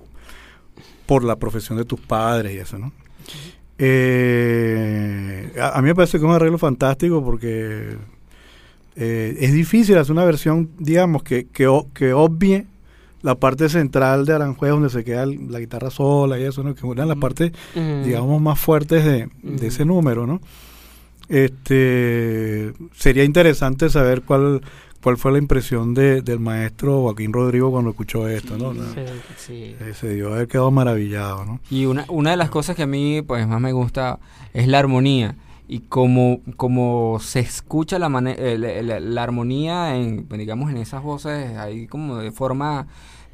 por 1.05 1.23
la 1.23 1.35
profesión 1.35 1.77
de 1.77 1.85
tus 1.85 1.99
padres 1.99 2.53
y 2.55 2.57
eso, 2.57 2.79
¿no? 2.79 2.91
Eh, 3.77 5.51
a, 5.59 5.77
a, 5.77 5.81
mí 5.81 5.87
me 5.89 5.95
parece 5.95 6.13
que 6.13 6.17
es 6.25 6.29
un 6.29 6.35
arreglo 6.35 6.57
fantástico 6.57 7.23
porque 7.23 7.97
eh, 8.95 9.37
es 9.39 9.53
difícil 9.53 9.97
hacer 9.97 10.11
una 10.13 10.25
versión, 10.25 10.69
digamos, 10.79 11.23
que, 11.23 11.47
que, 11.47 11.67
que 11.93 12.13
obvie 12.13 12.65
la 13.21 13.35
parte 13.35 13.69
central 13.69 14.25
de 14.25 14.33
Aranjuez 14.33 14.71
donde 14.71 14.89
se 14.89 15.03
queda 15.03 15.25
la 15.25 15.59
guitarra 15.59 15.89
sola 15.91 16.39
y 16.39 16.43
eso, 16.43 16.63
¿no? 16.63 16.73
que 16.73 16.85
una 16.85 17.03
de 17.03 17.07
las 17.09 17.17
partes, 17.17 17.51
Uh 17.75 17.79
-huh. 17.79 18.03
digamos, 18.03 18.41
más 18.41 18.59
fuertes 18.59 19.03
de, 19.05 19.25
Uh 19.43 19.49
-huh. 19.51 19.59
de 19.59 19.67
ese 19.67 19.85
número, 19.85 20.25
¿no? 20.25 20.41
Este, 21.29 22.73
sería 22.95 23.23
interesante 23.23 23.89
saber 23.89 24.21
cuál 24.23 24.61
cuál 25.01 25.17
fue 25.17 25.31
la 25.31 25.37
impresión 25.37 25.93
de, 25.93 26.21
del 26.21 26.39
maestro 26.39 27.01
Joaquín 27.01 27.33
Rodrigo 27.33 27.71
cuando 27.71 27.91
escuchó 27.91 28.27
esto, 28.27 28.57
¿no? 28.57 28.73
Sí, 28.73 29.01
sí. 29.37 29.75
Eh, 29.79 29.93
se 29.93 30.13
dio 30.13 30.33
haber 30.33 30.47
quedado 30.47 30.71
maravillado, 30.71 31.45
¿no? 31.45 31.59
Y 31.69 31.85
una, 31.85 32.05
una 32.07 32.31
de 32.31 32.37
las 32.37 32.49
cosas 32.49 32.75
que 32.75 32.83
a 32.83 32.87
mí 32.87 33.21
pues 33.21 33.47
más 33.47 33.59
me 33.59 33.73
gusta 33.73 34.19
es 34.53 34.67
la 34.67 34.79
armonía 34.79 35.35
y 35.67 35.79
como, 35.79 36.41
como 36.57 37.19
se 37.21 37.39
escucha 37.39 37.97
la, 37.97 38.07
eh, 38.31 38.57
la, 38.57 38.81
la, 38.81 38.99
la, 38.99 39.23
armonía 39.23 39.95
en, 39.95 40.27
digamos, 40.29 40.69
en 40.69 40.77
esas 40.77 41.01
voces 41.01 41.57
ahí 41.57 41.87
como 41.87 42.17
de 42.17 42.31
forma 42.31 42.87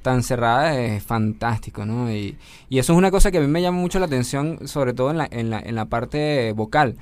tan 0.04 0.24
cerrada 0.24 0.80
es 0.80 1.04
fantástico, 1.04 1.86
¿no? 1.86 2.12
Y, 2.12 2.38
y, 2.70 2.80
eso 2.80 2.94
es 2.94 2.98
una 2.98 3.12
cosa 3.12 3.32
que 3.32 3.40
a 3.40 3.42
mí 3.42 3.48
me 3.48 3.62
llama 3.62 3.80
mucho 3.80 4.00
la 4.00 4.06
atención, 4.06 4.68
sobre 4.68 4.94
todo 4.94 5.12
en 5.12 5.18
la, 5.18 5.28
en 5.30 5.50
la, 5.50 5.60
en 5.60 5.76
la 5.76 5.86
parte 5.86 6.54
vocal. 6.54 6.96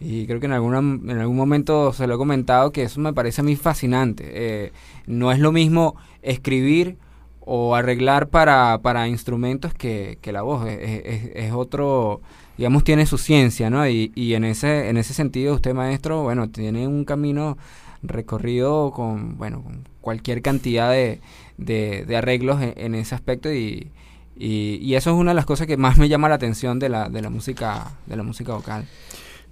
Y 0.00 0.26
creo 0.26 0.40
que 0.40 0.46
en, 0.46 0.52
alguna, 0.52 0.78
en 0.78 1.18
algún 1.18 1.36
momento 1.36 1.92
se 1.92 2.06
lo 2.06 2.14
he 2.14 2.18
comentado 2.18 2.72
que 2.72 2.84
eso 2.84 3.00
me 3.00 3.12
parece 3.12 3.42
a 3.42 3.44
mí 3.44 3.54
fascinante. 3.54 4.24
Eh, 4.26 4.72
no 5.06 5.30
es 5.30 5.38
lo 5.38 5.52
mismo 5.52 5.96
escribir 6.22 6.96
o 7.40 7.74
arreglar 7.74 8.28
para, 8.28 8.78
para 8.82 9.08
instrumentos 9.08 9.74
que, 9.74 10.18
que 10.22 10.32
la 10.32 10.42
voz. 10.42 10.66
Es, 10.66 11.30
es, 11.34 11.52
otro 11.52 12.22
digamos, 12.56 12.84
tiene 12.84 13.06
su 13.06 13.18
ciencia, 13.18 13.70
¿no? 13.70 13.86
Y, 13.88 14.12
y, 14.14 14.34
en, 14.34 14.44
ese, 14.44 14.88
en 14.88 14.96
ese 14.96 15.14
sentido, 15.14 15.54
usted, 15.54 15.74
maestro, 15.74 16.22
bueno, 16.22 16.50
tiene 16.50 16.86
un 16.86 17.04
camino 17.04 17.56
recorrido 18.02 18.92
con, 18.92 19.38
bueno, 19.38 19.62
con 19.62 19.88
cualquier 20.00 20.42
cantidad 20.42 20.90
de, 20.90 21.20
de, 21.56 22.04
de 22.06 22.16
arreglos 22.16 22.60
en, 22.60 22.74
en, 22.76 22.94
ese 22.94 23.14
aspecto 23.14 23.52
y, 23.52 23.90
y, 24.36 24.78
y, 24.82 24.94
eso 24.94 25.10
es 25.10 25.16
una 25.16 25.30
de 25.30 25.36
las 25.36 25.46
cosas 25.46 25.66
que 25.66 25.76
más 25.76 25.98
me 25.98 26.08
llama 26.08 26.28
la 26.28 26.34
atención 26.34 26.78
de 26.78 26.88
la, 26.88 27.08
de 27.08 27.22
la 27.22 27.30
música, 27.30 27.92
de 28.06 28.16
la 28.16 28.22
música 28.22 28.54
vocal. 28.54 28.86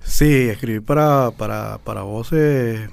Sí, 0.02 0.48
escribir 0.48 0.82
para, 0.82 1.30
para, 1.32 1.78
para 1.78 2.02
voz 2.02 2.32
es, 2.32 2.88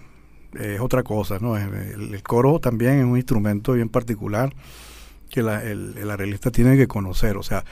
otra 0.79 1.03
cosa, 1.03 1.37
¿no? 1.39 1.57
El, 1.57 2.13
el, 2.13 2.23
coro 2.23 2.59
también 2.59 2.99
es 2.99 3.05
un 3.05 3.17
instrumento 3.17 3.73
bien 3.73 3.89
particular 3.89 4.53
que 5.29 5.41
la, 5.41 5.63
el, 5.63 5.95
el 5.97 6.09
arreglista 6.09 6.49
tiene 6.51 6.77
que 6.77 6.87
conocer, 6.87 7.35
o 7.37 7.43
sea, 7.43 7.65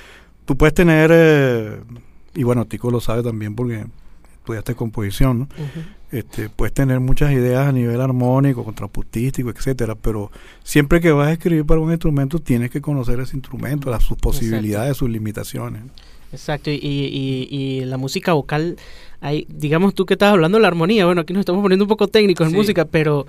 tú 0.46 0.58
puedes 0.58 0.74
tener... 0.74 1.12
Eh, 1.14 1.80
y 2.36 2.44
bueno, 2.44 2.66
Tico 2.66 2.90
lo 2.92 3.00
sabe 3.00 3.24
también 3.24 3.56
porque 3.56 3.86
estudiaste 4.40 4.76
composición, 4.76 5.40
¿no? 5.40 5.44
Uh 5.46 5.62
-huh. 5.62 6.18
este, 6.20 6.50
puedes 6.50 6.74
tener 6.74 7.00
muchas 7.00 7.32
ideas 7.32 7.68
a 7.68 7.72
nivel 7.72 8.02
armónico, 8.02 8.66
contrapuntístico, 8.66 9.50
etcétera, 9.50 9.96
pero 9.96 10.32
siempre 10.64 11.00
que 11.00 11.12
vas 11.12 11.30
a 11.30 11.34
escribir 11.34 11.66
para 11.66 11.80
un 11.80 11.92
instrumento 11.92 12.40
tienes 12.40 12.70
que 12.70 12.82
conocer 12.82 13.20
ese 13.20 13.38
instrumento, 13.38 13.90
las, 13.90 14.04
sus 14.04 14.18
posibilidades, 14.18 14.90
Exacto. 14.90 15.06
sus 15.06 15.10
limitaciones. 15.10 15.84
Exacto, 16.34 16.70
y, 16.70 16.76
y, 16.76 17.48
y, 17.50 17.86
la 17.86 17.98
música 17.98 18.34
vocal, 18.34 18.78
hay, 19.22 19.46
digamos 19.50 19.94
tú 19.94 20.06
que 20.06 20.16
estás 20.16 20.32
hablando 20.32 20.58
de 20.58 20.64
la 20.64 20.68
armonía, 20.68 21.06
bueno, 21.06 21.22
aquí 21.22 21.32
nos 21.32 21.42
estamos 21.42 21.62
poniendo 21.62 21.86
un 21.86 21.90
poco 21.90 22.08
técnicos 22.08 22.48
en 22.48 22.52
Sí. 22.52 22.58
música, 22.58 22.86
pero 22.86 23.26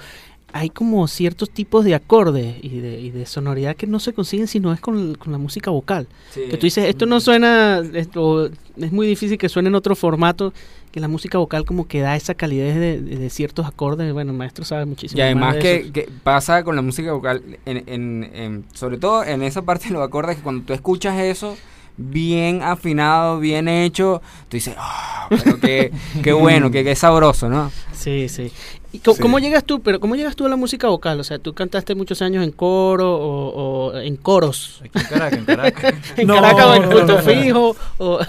hay 0.53 0.71
como 0.71 1.09
ciertos 1.09 1.51
tipos 1.51 1.85
de 1.85 1.97
acordes 1.97 2.57
y 2.63 2.79
de, 2.79 3.01
y 3.01 3.11
de 3.11 3.27
sonoridad 3.27 3.75
que 3.75 3.89
no 3.89 3.99
se 3.99 4.13
consiguen 4.13 4.47
si 4.47 4.61
no 4.61 4.73
es 4.73 4.79
con, 4.79 5.17
con 5.17 5.33
la 5.33 5.39
música 5.39 5.73
vocal. 5.73 6.07
Sí. 6.31 6.43
Que 6.49 6.57
tú 6.57 6.67
dices, 6.67 6.85
esto 6.89 7.07
no 7.07 7.19
suena, 7.19 7.83
esto 7.93 8.47
es 8.77 8.93
muy 8.93 9.07
difícil 9.07 9.37
que 9.37 9.49
suene 9.49 9.69
en 9.69 9.75
otro 9.75 9.97
formato, 9.97 10.53
que 10.93 11.01
la 11.01 11.09
música 11.09 11.39
vocal 11.39 11.65
como 11.65 11.89
que 11.89 12.01
da 12.03 12.15
esa 12.15 12.35
calidez 12.35 12.77
de, 12.77 13.31
ciertos 13.31 13.67
acordes. 13.67 14.13
Bueno, 14.13 14.31
el 14.31 14.39
maestro 14.39 14.65
sabe 14.65 14.85
muchísimo. 14.85 15.19
Y 15.19 15.23
además 15.23 15.57
más 15.57 15.63
que, 15.63 15.91
que, 15.93 16.09
pasa 16.23 16.63
con 16.63 16.77
la 16.77 16.83
música 16.83 17.13
vocal, 17.13 17.43
en, 17.67 17.83
en, 17.89 18.31
en, 18.33 18.65
sobre 18.75 18.97
todo 18.99 19.25
en 19.25 19.43
esa 19.43 19.63
parte 19.63 19.89
de 19.89 19.95
los 19.95 20.03
acordes, 20.05 20.37
que 20.37 20.43
cuando 20.43 20.63
tú 20.65 20.73
escuchas 20.73 21.19
eso 21.19 21.57
bien 21.97 22.63
afinado, 22.63 23.39
bien 23.39 23.69
hecho, 23.69 24.21
tú 24.49 24.57
dices, 24.57 24.75
oh, 24.79 25.27
pero 25.31 25.59
qué, 25.61 25.93
qué 26.23 26.33
bueno, 26.33 26.71
qué, 26.71 26.83
qué 26.85 26.95
sabroso, 26.97 27.49
¿no? 27.49 27.71
Sí, 27.93 28.29
sí. 28.29 28.53
¿Y 28.93 29.01
cómo, 29.01 29.17
Sí. 29.17 29.23
cómo 29.23 29.39
llegas 29.41 29.65
tú? 29.65 29.81
Pero 29.83 29.99
¿cómo 29.99 30.15
llegas 30.15 30.37
tú 30.37 30.47
a 30.47 30.49
la 30.49 30.55
música 30.57 30.87
vocal? 30.89 31.19
O 31.19 31.25
sea, 31.25 31.41
tú 31.41 31.53
cantaste 31.53 31.97
muchos 31.97 32.23
años 32.23 32.45
en 32.45 32.53
coro 32.53 33.13
o, 33.13 33.91
o 33.93 33.99
en 33.99 34.17
coros. 34.17 34.83
Aquí 34.85 34.99
en 35.01 35.05
Caracas, 35.07 35.39
en 35.39 35.45
Caracas. 35.45 35.95
en 36.17 36.27
No, 36.29 36.35
Caracas 36.37 36.67
o 36.67 36.75
en 36.77 36.83
no, 36.83 36.91
Punto 36.91 37.07
no, 37.07 37.15
no. 37.17 37.23
Fijo. 37.23 37.77
O 37.99 38.21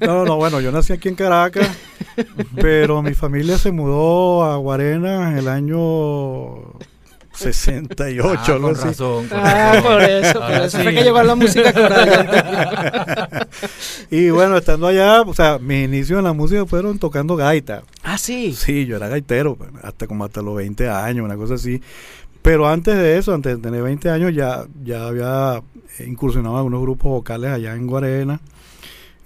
No, 0.00 0.24
no, 0.24 0.36
bueno, 0.36 0.60
yo 0.60 0.70
nací 0.70 0.92
aquí 0.92 1.08
en 1.08 1.16
Caracas, 1.16 1.68
pero 2.60 3.02
mi 3.02 3.14
familia 3.14 3.58
se 3.58 3.72
mudó 3.72 4.44
a 4.44 4.56
Guarena 4.56 5.30
en 5.32 5.38
el 5.38 5.48
año 5.48 6.74
68, 7.34 8.30
Ah, 8.54 8.58
con 8.60 8.72
así. 8.72 8.84
razón, 8.84 9.28
con 9.28 9.38
Ah, 9.38 9.72
razón. 9.74 9.82
por 9.82 10.02
eso, 10.02 10.32
por 10.34 10.42
Ahora 10.42 10.64
eso 10.64 10.76
sí. 10.78 10.82
fue 10.84 10.94
que 10.94 11.02
llegó 11.02 11.22
la 11.22 11.34
música. 11.34 11.72
Y 14.10 14.30
bueno, 14.30 14.56
estando 14.56 14.86
allá, 14.86 15.22
o 15.22 15.34
sea, 15.34 15.58
mis 15.58 15.84
inicios 15.84 16.18
en 16.18 16.24
la 16.24 16.32
música 16.32 16.64
fueron 16.66 16.98
tocando 16.98 17.36
gaita. 17.36 17.82
ah, 18.02 18.18
sí. 18.18 18.52
Sí, 18.54 18.86
yo 18.86 18.96
era 18.96 19.08
gaitero, 19.08 19.56
hasta 19.82 20.06
como 20.06 20.24
hasta 20.24 20.42
los 20.42 20.56
20 20.56 20.88
años, 20.88 21.24
una 21.24 21.36
cosa 21.36 21.54
así. 21.54 21.80
Pero 22.42 22.68
antes 22.68 22.94
de 22.96 23.16
eso, 23.18 23.32
antes 23.34 23.56
de 23.56 23.62
tener 23.62 23.82
20 23.82 24.10
años, 24.10 24.34
ya, 24.34 24.64
ya 24.84 25.06
había 25.06 25.62
incursionado 26.06 26.54
en 26.54 26.58
algunos 26.58 26.82
grupos 26.82 27.10
vocales 27.10 27.50
allá 27.50 27.74
en 27.74 27.86
Guarena. 27.86 28.40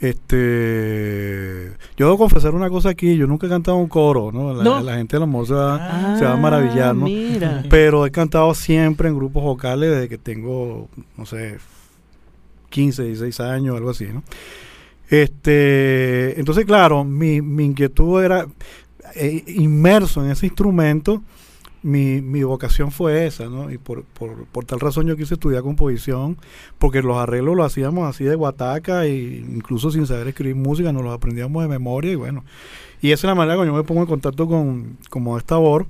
Este, 0.00 1.72
yo 1.96 2.06
debo 2.06 2.18
confesar 2.18 2.54
una 2.54 2.68
cosa 2.70 2.90
aquí, 2.90 3.16
yo 3.16 3.26
nunca 3.26 3.46
he 3.46 3.50
cantado 3.50 3.76
un 3.78 3.88
coro, 3.88 4.30
¿no? 4.32 4.54
La, 4.54 4.62
No. 4.64 4.80
la 4.80 4.96
gente 4.96 5.16
a 5.16 5.20
lo 5.20 5.26
mejor 5.26 5.46
se 5.46 5.54
va, 5.54 5.76
Ah, 6.14 6.16
se 6.18 6.24
va 6.24 6.32
a 6.32 6.36
maravillar, 6.36 6.94
¿no? 6.94 7.06
Mira. 7.06 7.64
Pero 7.68 8.06
he 8.06 8.10
cantado 8.10 8.54
siempre 8.54 9.08
en 9.08 9.16
grupos 9.16 9.42
vocales 9.42 9.90
desde 9.90 10.08
que 10.08 10.18
tengo, 10.18 10.88
no 11.16 11.26
sé, 11.26 11.58
15, 12.70 13.02
16 13.04 13.40
años, 13.40 13.76
algo 13.76 13.90
así, 13.90 14.06
¿no? 14.12 14.22
Este, 15.10 16.38
entonces, 16.38 16.64
claro, 16.66 17.02
mi, 17.04 17.40
mi 17.40 17.64
inquietud 17.64 18.22
era 18.22 18.46
eh, 19.14 19.42
inmerso 19.48 20.22
en 20.24 20.30
ese 20.30 20.46
instrumento, 20.46 21.22
mi, 21.82 22.20
mi 22.20 22.42
vocación 22.42 22.90
fue 22.90 23.26
esa, 23.26 23.46
¿no? 23.46 23.70
Y 23.70 23.78
por, 23.78 24.04
por, 24.04 24.46
por 24.46 24.64
tal 24.64 24.80
razón 24.80 25.06
yo 25.06 25.16
quise 25.16 25.34
estudiar 25.34 25.62
composición, 25.62 26.36
porque 26.78 27.02
los 27.02 27.16
arreglos 27.16 27.56
los 27.56 27.66
hacíamos 27.66 28.08
así 28.08 28.24
de 28.24 28.34
guataca, 28.34 29.04
e 29.06 29.38
incluso 29.38 29.90
sin 29.90 30.06
saber 30.06 30.28
escribir 30.28 30.56
música, 30.56 30.92
nos 30.92 31.02
los 31.04 31.14
aprendíamos 31.14 31.62
de 31.62 31.68
memoria 31.68 32.12
y 32.12 32.16
bueno. 32.16 32.44
Y 33.00 33.12
esa 33.12 33.26
es 33.26 33.30
la 33.30 33.34
manera 33.36 33.58
que 33.60 33.66
yo 33.66 33.74
me 33.74 33.84
pongo 33.84 34.00
en 34.02 34.06
contacto 34.08 34.46
con 34.48 34.98
como 35.08 35.38
esta 35.38 35.56
voz. 35.56 35.84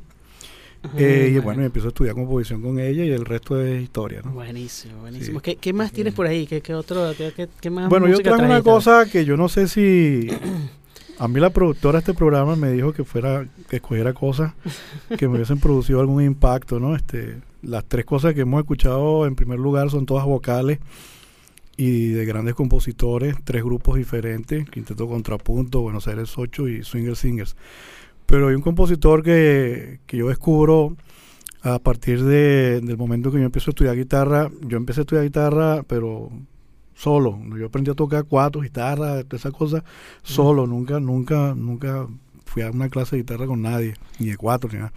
Eh, 0.97 1.33
y 1.35 1.39
bueno, 1.41 1.63
y 1.63 1.67
empiezo 1.67 1.89
a 1.89 1.91
estudiar 1.91 2.15
composición 2.15 2.63
con 2.63 2.79
ella 2.79 3.05
y 3.05 3.11
el 3.11 3.25
resto 3.25 3.61
es 3.61 3.83
historia, 3.83 4.23
¿no? 4.25 4.31
Buenísimo, 4.31 5.01
buenísimo. 5.01 5.41
Sí. 5.41 5.43
¿Qué, 5.43 5.57
qué 5.57 5.73
más 5.73 5.91
tienes 5.91 6.15
por 6.15 6.27
ahí? 6.27 6.47
¿Qué, 6.47 6.61
qué 6.61 6.73
otro, 6.73 7.13
qué, 7.19 7.49
qué- 7.61 7.71
más 7.71 7.89
Bueno, 7.89 8.07
yo 8.07 8.21
traigo 8.21 8.45
una 8.45 8.63
cosa 8.63 9.07
que 9.11 9.25
yo 9.25 9.37
no 9.37 9.49
sé 9.49 9.67
si... 9.67 10.29
A 11.19 11.27
mí 11.27 11.41
la 11.41 11.51
productora 11.51 11.95
de 11.95 11.99
este 11.99 12.15
programa 12.15 12.55
me 12.55 12.71
dijo 12.71 12.93
que 12.93 13.03
fuera 13.03 13.49
que 13.69 13.77
escogiera 13.77 14.13
cosas 14.13 14.53
que 15.19 15.27
me 15.27 15.35
hubiesen 15.35 15.59
producido 15.59 16.01
algún 16.01 16.23
impacto, 16.23 16.79
¿no? 16.79 16.95
Este, 16.95 17.39
las 17.61 17.85
tres 17.87 18.05
cosas 18.05 18.35
que 18.35 18.43
hemos 18.43 18.61
escuchado 18.61 19.27
en 19.27 19.35
primer 19.35 19.59
lugar 19.59 19.91
son 19.91 20.07
todas 20.07 20.25
vocales 20.25 20.79
y 21.77 22.11
de 22.11 22.25
grandes 22.25 22.55
compositores, 22.55 23.35
tres 23.43 23.65
grupos 23.65 23.97
diferentes, 23.97 24.71
Quinteto 24.71 25.09
Contrapunto, 25.09 25.81
Buenos 25.81 26.07
Aires 26.07 26.37
8 26.37 26.69
y 26.69 26.85
Swinger 26.85 27.17
Singers. 27.17 27.57
Pero 28.27 28.49
hay 28.49 28.55
un 28.55 28.63
compositor 28.63 29.25
que, 29.25 29.99
que 30.07 30.19
yo 30.19 30.29
descubro 30.29 30.97
a 31.63 31.81
partir 31.81 32.23
de, 32.23 32.81
del 32.81 32.97
momento 32.97 33.33
que 33.33 33.39
yo 33.39 33.45
empiezo 33.45 33.71
a 33.71 33.73
estudiar 33.73 33.97
guitarra. 33.97 34.51
Yo 34.63 34.77
empecé 34.77 35.01
a 35.01 35.03
estudiar 35.03 35.25
guitarra, 35.25 35.83
pero 35.83 36.31
solo. 36.99 37.39
Yo 37.57 37.67
aprendí 37.67 37.91
a 37.91 37.95
tocar 37.95 38.25
cuatro, 38.25 38.61
guitarra, 38.61 39.23
todas 39.23 39.41
esas 39.41 39.53
cosas, 39.53 39.85
solo. 40.23 40.67
Nunca, 40.67 40.99
nunca, 40.99 41.55
nunca 41.55 42.09
fui 42.45 42.63
a 42.63 42.71
una 42.71 42.89
clase 42.89 43.17
de 43.17 43.23
guitarra 43.23 43.47
con 43.47 43.63
nadie, 43.63 43.95
ni 44.19 44.31
de 44.31 44.37
cuatro, 44.37 44.69
ni 44.73 44.79
nada. 44.79 44.93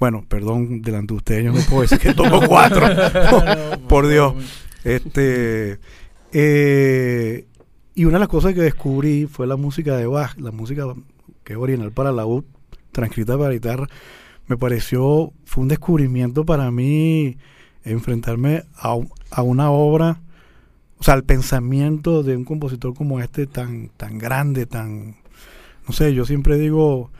Bueno, 0.00 0.24
perdón, 0.28 0.82
delante 0.82 1.14
de 1.14 1.18
ustedes, 1.18 1.44
yo 1.44 1.52
no 1.52 1.60
puedo 1.68 1.82
decir 1.82 1.98
que 1.98 2.14
toco 2.14 2.40
cuatro. 2.48 2.86
Por 3.88 4.08
Dios. 4.08 4.34
Este, 4.82 5.78
eh, 6.32 7.46
y 7.94 8.04
una 8.04 8.14
de 8.14 8.20
las 8.20 8.28
cosas 8.28 8.52
que 8.52 8.62
descubrí 8.62 9.26
fue 9.26 9.46
la 9.46 9.56
música 9.56 9.96
de 9.96 10.06
Bach, 10.06 10.36
la 10.38 10.50
música 10.50 10.84
que 11.44 11.52
es 11.52 11.58
original 11.58 11.92
para 11.92 12.10
la 12.10 12.18
laúd, 12.18 12.44
transcrita 12.90 13.38
para 13.38 13.52
guitarra. 13.52 13.86
Me 14.48 14.56
pareció, 14.56 15.32
fue 15.44 15.62
un 15.62 15.68
descubrimiento 15.68 16.44
para 16.44 16.70
mí 16.70 17.36
enfrentarme 17.84 18.64
a, 18.76 18.96
a 19.30 19.42
una 19.42 19.70
obra, 19.70 20.20
o 20.98 21.04
sea, 21.04 21.14
al 21.14 21.24
pensamiento 21.24 22.22
de 22.22 22.36
un 22.36 22.44
compositor 22.44 22.94
como 22.94 23.20
este 23.20 23.46
tan, 23.46 23.88
tan 23.96 24.18
grande, 24.18 24.66
tan, 24.66 25.16
no 25.86 25.92
sé, 25.92 26.14
yo 26.14 26.24
siempre 26.24 26.56
digo 26.58 27.10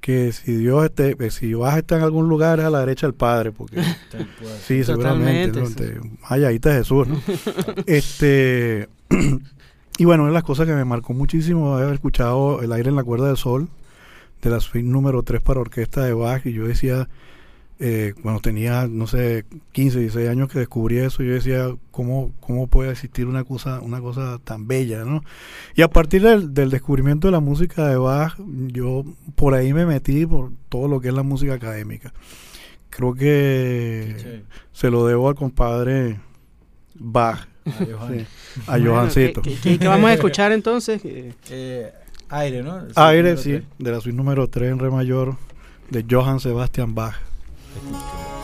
que 0.00 0.32
si 0.32 0.56
Dios 0.56 0.82
esté, 0.84 1.14
que 1.16 1.30
si 1.30 1.52
Bach 1.52 1.76
está 1.76 1.96
en 1.98 2.02
algún 2.02 2.28
lugar 2.28 2.58
es 2.58 2.64
a 2.64 2.70
la 2.70 2.80
derecha 2.80 3.06
del 3.06 3.14
Padre, 3.14 3.52
porque 3.52 3.82
Sí, 4.66 4.82
seguramente. 4.82 5.60
¿no? 5.60 5.68
Totalmente, 5.68 6.00
Te- 6.00 6.10
Ay, 6.22 6.44
ahí 6.44 6.54
está 6.54 6.72
Jesús, 6.72 7.06
¿no? 7.06 7.20
este, 7.86 8.88
y 9.98 10.04
bueno, 10.06 10.22
una 10.22 10.30
de 10.30 10.34
las 10.34 10.44
cosas 10.44 10.66
que 10.66 10.72
me 10.72 10.84
marcó 10.86 11.12
muchísimo 11.12 11.76
es 11.76 11.82
haber 11.82 11.94
escuchado 11.94 12.62
El 12.62 12.72
aire 12.72 12.88
en 12.88 12.96
la 12.96 13.04
cuerda 13.04 13.26
del 13.26 13.36
sol, 13.36 13.68
de 14.40 14.48
la 14.48 14.60
suite 14.60 14.88
número 14.88 15.22
3 15.22 15.42
para 15.42 15.60
orquesta 15.60 16.02
de 16.02 16.14
Bach, 16.14 16.46
y 16.46 16.54
yo 16.54 16.66
decía, 16.66 17.08
eh, 17.82 18.12
cuando 18.22 18.40
tenía, 18.42 18.86
no 18.86 19.06
sé, 19.06 19.46
15, 19.72 20.00
16 20.00 20.28
años 20.28 20.48
que 20.48 20.58
descubrí 20.58 20.98
eso, 20.98 21.22
yo 21.22 21.32
decía, 21.32 21.74
¿cómo, 21.90 22.32
cómo 22.40 22.66
puede 22.66 22.90
existir 22.92 23.26
una 23.26 23.42
cosa, 23.44 23.80
una 23.80 24.00
cosa 24.00 24.38
tan 24.44 24.68
bella, 24.68 25.04
¿no? 25.04 25.24
Y 25.74 25.80
a 25.82 25.88
partir 25.88 26.20
del, 26.22 26.52
del 26.52 26.68
descubrimiento 26.68 27.28
de 27.28 27.32
la 27.32 27.40
música 27.40 27.86
de 27.88 27.96
Bach, 27.96 28.34
yo 28.68 29.04
por 29.34 29.54
ahí 29.54 29.72
me 29.72 29.86
metí 29.86 30.26
por 30.26 30.52
todo 30.68 30.88
lo 30.88 31.00
que 31.00 31.08
es 31.08 31.14
la 31.14 31.22
música 31.22 31.54
académica. 31.54 32.12
Creo 32.90 33.14
que 33.14 34.42
se 34.72 34.90
lo 34.90 35.06
debo 35.06 35.28
al 35.30 35.34
compadre 35.36 36.20
Bach, 36.94 37.46
sí, 37.64 37.72
a 38.66 38.72
Bueno, 38.72 38.90
Johancito. 38.92 39.40
¿qué, 39.42 39.54
qué- 39.62 39.78
qué 39.78 39.88
vamos 39.88 40.10
a 40.10 40.14
escuchar 40.14 40.52
entonces? 40.52 41.00
Eh, 41.50 41.92
aire, 42.28 42.62
¿no? 42.62 42.82
Aire, 42.94 43.36
sí, 43.38 43.62
de 43.78 43.90
la 43.90 44.00
suite 44.00 44.16
número 44.16 44.48
3 44.48 44.72
en 44.72 44.78
re 44.80 44.90
mayor 44.90 45.36
de 45.88 46.04
Johann 46.08 46.40
Sebastian 46.40 46.94
Bach. 46.94 47.14
Thank. 47.72 48.39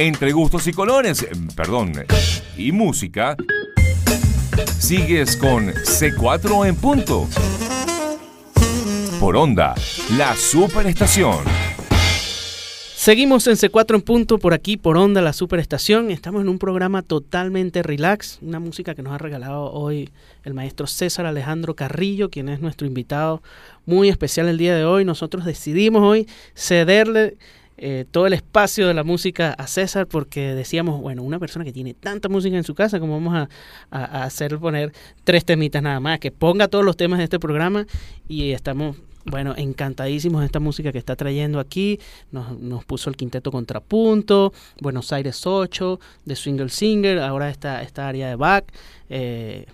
Entre 0.00 0.30
gustos 0.30 0.68
y 0.68 0.72
colores, 0.72 1.26
perdón, 1.56 1.90
y 2.56 2.70
música, 2.70 3.36
sigues 4.78 5.36
con 5.36 5.72
C4 5.72 6.68
en 6.68 6.76
punto. 6.76 7.26
Por 9.18 9.36
onda, 9.36 9.74
la 10.16 10.36
superestación. 10.36 11.38
Seguimos 12.94 13.46
en 13.48 13.54
C4 13.54 13.96
en 13.96 14.02
punto 14.02 14.38
por 14.38 14.54
aquí, 14.54 14.76
por 14.76 14.96
Onda, 14.96 15.22
la 15.22 15.32
superestación. 15.32 16.10
Estamos 16.10 16.42
en 16.42 16.48
un 16.48 16.58
programa 16.58 17.02
totalmente 17.02 17.82
relax, 17.82 18.38
una 18.42 18.60
música 18.60 18.94
que 18.94 19.02
nos 19.02 19.14
ha 19.14 19.18
regalado 19.18 19.72
hoy 19.72 20.10
el 20.44 20.52
maestro 20.52 20.86
César 20.86 21.24
Alejandro 21.24 21.74
Carrillo, 21.74 22.28
quien 22.28 22.48
es 22.48 22.60
nuestro 22.60 22.86
invitado 22.86 23.42
muy 23.86 24.08
especial 24.08 24.48
el 24.48 24.58
día 24.58 24.76
de 24.76 24.84
hoy. 24.84 25.04
Nosotros 25.04 25.44
decidimos 25.44 26.02
hoy 26.02 26.28
cederle 26.54 27.36
eh, 27.78 28.04
todo 28.10 28.26
el 28.26 28.32
espacio 28.32 28.88
de 28.88 28.94
la 28.94 29.04
música 29.04 29.52
a 29.52 29.66
César 29.66 30.06
porque 30.06 30.54
decíamos, 30.54 31.00
bueno, 31.00 31.22
una 31.22 31.38
persona 31.38 31.64
que 31.64 31.72
tiene 31.72 31.94
tanta 31.94 32.28
música 32.28 32.56
en 32.56 32.64
su 32.64 32.74
casa, 32.74 32.98
como 32.98 33.14
vamos 33.14 33.34
a, 33.34 33.48
hacer 34.24 34.58
poner 34.58 34.92
tres 35.24 35.44
temitas 35.44 35.82
nada 35.82 36.00
más, 36.00 36.18
que 36.18 36.30
ponga 36.30 36.68
todos 36.68 36.84
los 36.84 36.96
temas 36.96 37.18
de 37.18 37.24
este 37.24 37.38
programa 37.38 37.86
y 38.26 38.50
estamos 38.50 38.96
bueno, 39.24 39.54
encantadísimos 39.56 40.40
de 40.40 40.46
esta 40.46 40.58
música 40.58 40.90
que 40.90 40.98
está 40.98 41.14
trayendo 41.14 41.60
aquí. 41.60 42.00
Nos, 42.32 42.58
nos, 42.58 42.84
puso 42.84 43.10
el 43.10 43.16
quinteto 43.16 43.50
Contrapunto, 43.50 44.52
Buenos 44.80 45.12
Aires 45.12 45.46
8, 45.46 46.00
de 46.24 46.36
Swingle 46.36 46.70
Singer, 46.70 47.18
ahora 47.18 47.50
esta, 47.50 47.82
esta 47.82 48.08
área 48.08 48.28
de 48.28 48.36
Bach. 48.36 48.64
Eh, 49.10 49.66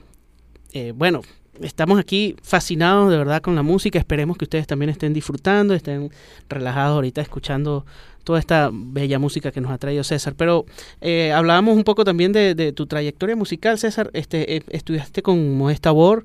eh, 0.72 0.92
bueno, 0.94 1.22
estamos 1.60 1.98
aquí 1.98 2.36
fascinados 2.42 3.10
de 3.10 3.18
verdad 3.18 3.42
con 3.42 3.54
la 3.54 3.62
música. 3.62 3.98
Esperemos 3.98 4.36
que 4.36 4.44
ustedes 4.44 4.66
también 4.66 4.90
estén 4.90 5.12
disfrutando, 5.12 5.74
estén 5.74 6.10
relajados 6.48 6.96
ahorita 6.96 7.20
escuchando 7.20 7.84
toda 8.24 8.38
esta 8.38 8.70
bella 8.72 9.18
música 9.18 9.52
que 9.52 9.60
nos 9.60 9.70
ha 9.70 9.78
traído 9.78 10.02
César. 10.02 10.34
Pero 10.36 10.64
eh, 11.00 11.32
hablábamos 11.32 11.76
un 11.76 11.84
poco 11.84 12.04
también 12.04 12.32
de, 12.32 12.54
de, 12.54 12.72
tu 12.72 12.86
trayectoria 12.86 13.36
musical, 13.36 13.78
César. 13.78 14.10
Este, 14.12 14.62
estudiaste 14.74 15.22
con 15.22 15.56
Modesta 15.56 15.90
Bor. 15.90 16.24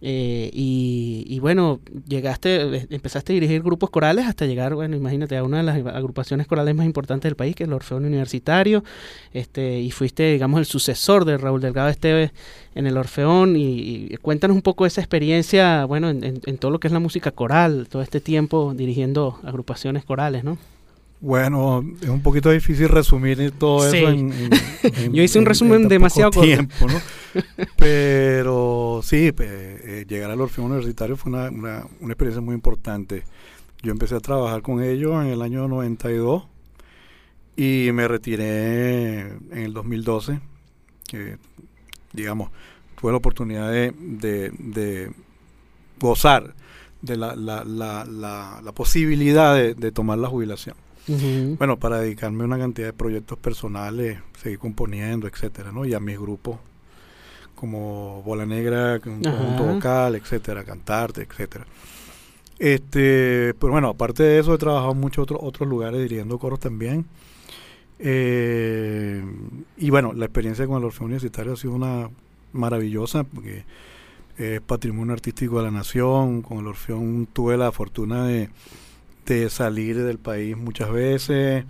Eh, 0.00 0.50
y, 0.52 1.38
bueno, 1.40 1.80
llegaste, 2.06 2.76
eh, 2.76 2.86
empezaste 2.90 3.32
a 3.32 3.34
dirigir 3.34 3.62
grupos 3.62 3.90
corales 3.90 4.26
hasta 4.26 4.46
llegar, 4.46 4.74
bueno, 4.74 4.96
imagínate, 4.96 5.36
a 5.36 5.42
una 5.42 5.58
de 5.58 5.62
las 5.64 5.76
agrupaciones 5.94 6.46
corales 6.46 6.74
más 6.74 6.86
importantes 6.86 7.28
del 7.28 7.36
país, 7.36 7.56
que 7.56 7.64
es 7.64 7.68
el 7.68 7.72
Orfeón 7.72 8.04
Universitario, 8.04 8.84
este, 9.32 9.80
y 9.80 9.90
fuiste, 9.90 10.32
digamos, 10.32 10.60
el 10.60 10.66
sucesor 10.66 11.24
de 11.24 11.36
Raúl 11.36 11.60
Delgado 11.60 11.88
Esteves 11.88 12.30
en 12.74 12.86
el 12.86 12.96
Orfeón, 12.96 13.56
y, 13.56 14.16
cuéntanos 14.22 14.54
un 14.54 14.62
poco 14.62 14.86
esa 14.86 15.00
experiencia, 15.00 15.84
bueno, 15.84 16.10
en, 16.10 16.22
en, 16.24 16.40
en 16.44 16.58
todo 16.58 16.70
lo 16.70 16.80
que 16.80 16.88
es 16.88 16.92
la 16.92 17.00
música 17.00 17.32
coral, 17.32 17.88
todo 17.90 18.02
este 18.02 18.20
tiempo 18.20 18.74
dirigiendo 18.74 19.40
agrupaciones 19.42 20.04
corales, 20.04 20.44
¿no? 20.44 20.58
Bueno, 21.20 21.84
es 22.00 22.08
un 22.08 22.22
poquito 22.22 22.50
difícil 22.50 22.88
resumir 22.88 23.50
todo 23.58 23.90
Sí. 23.90 23.96
eso 23.98 24.08
en, 24.08 24.32
en- 24.32 24.50
en- 25.04 25.12
Yo 25.12 25.22
hice 25.22 25.38
un 25.38 25.42
en- 25.42 25.48
resumen 25.48 25.88
demasiado 25.88 26.30
corto. 26.30 26.46
tiempo, 26.46 26.86
¿no? 26.86 27.00
Pero 27.76 29.00
sí, 29.02 29.32
pe- 29.32 30.00
eh, 30.00 30.04
llegar 30.08 30.30
al 30.30 30.40
Orfeo 30.40 30.64
Universitario 30.64 31.16
fue 31.16 31.32
una, 31.32 31.50
una, 31.50 31.84
una 32.00 32.12
experiencia 32.12 32.40
muy 32.40 32.54
importante. 32.54 33.24
Yo 33.82 33.92
empecé 33.92 34.14
a 34.14 34.20
trabajar 34.20 34.62
con 34.62 34.82
ellos 34.82 35.22
en 35.24 35.30
el 35.30 35.42
año 35.42 35.66
92 35.68 36.44
y 37.56 37.90
me 37.92 38.06
retiré 38.06 39.20
en 39.20 39.58
el 39.58 39.72
2012. 39.72 40.40
Que, 41.08 41.36
digamos, 42.12 42.50
tuve 43.00 43.10
la 43.12 43.18
oportunidad 43.18 43.70
de, 43.72 43.92
de- 43.98 44.52
de 44.58 45.10
gozar 45.98 46.54
de 47.02 47.16
la, 47.16 47.34
la, 47.34 47.64
la, 47.64 48.04
la, 48.04 48.60
la 48.62 48.72
posibilidad 48.72 49.54
de- 49.56 49.74
de 49.74 49.90
tomar 49.92 50.18
la 50.18 50.28
jubilación. 50.28 50.76
Bueno, 51.58 51.78
para 51.78 52.00
dedicarme 52.00 52.42
a 52.42 52.46
una 52.46 52.58
cantidad 52.58 52.88
de 52.88 52.92
proyectos 52.92 53.38
personales, 53.38 54.18
seguir 54.42 54.58
componiendo, 54.58 55.26
etcétera, 55.26 55.72
¿no? 55.72 55.84
Y 55.84 55.94
a 55.94 56.00
mis 56.00 56.18
grupos 56.18 56.58
como 57.54 58.22
Bola 58.22 58.46
Negra, 58.46 59.00
un 59.04 59.22
conjunto 59.22 59.64
vocal, 59.64 60.14
etcétera, 60.14 60.64
cantarte, 60.64 61.22
etcétera. 61.22 61.66
Este, 62.58 63.54
pero 63.58 63.72
bueno, 63.72 63.88
aparte 63.88 64.22
de 64.22 64.38
eso 64.40 64.54
he 64.54 64.58
trabajado 64.58 64.92
en 64.92 65.00
muchos 65.00 65.22
otros 65.22 65.40
otros 65.42 65.68
lugares 65.68 66.00
dirigiendo 66.00 66.38
coros 66.38 66.60
también. 66.60 67.06
Eh, 67.98 69.24
y 69.76 69.90
bueno, 69.90 70.12
la 70.12 70.26
experiencia 70.26 70.66
con 70.66 70.78
el 70.78 70.84
Orfeo 70.84 71.06
Universitario 71.06 71.54
ha 71.54 71.56
sido 71.56 71.72
una 71.72 72.10
maravillosa 72.52 73.24
porque 73.24 73.64
es 74.36 74.60
patrimonio 74.60 75.14
artístico 75.14 75.58
de 75.58 75.64
la 75.64 75.70
nación. 75.70 76.42
Con 76.42 76.58
el 76.58 76.66
Orfeón 76.68 77.28
tuve 77.32 77.56
la 77.56 77.72
fortuna 77.72 78.24
de, 78.26 78.50
de 79.34 79.50
salir 79.50 79.96
del 80.02 80.18
país 80.18 80.56
muchas 80.56 80.90
veces, 80.90 81.64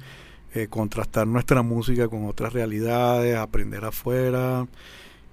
eh, 0.54 0.66
contrastar 0.68 1.26
nuestra 1.26 1.62
música 1.62 2.08
con 2.08 2.26
otras 2.26 2.52
realidades, 2.52 3.36
aprender 3.36 3.84
afuera. 3.84 4.66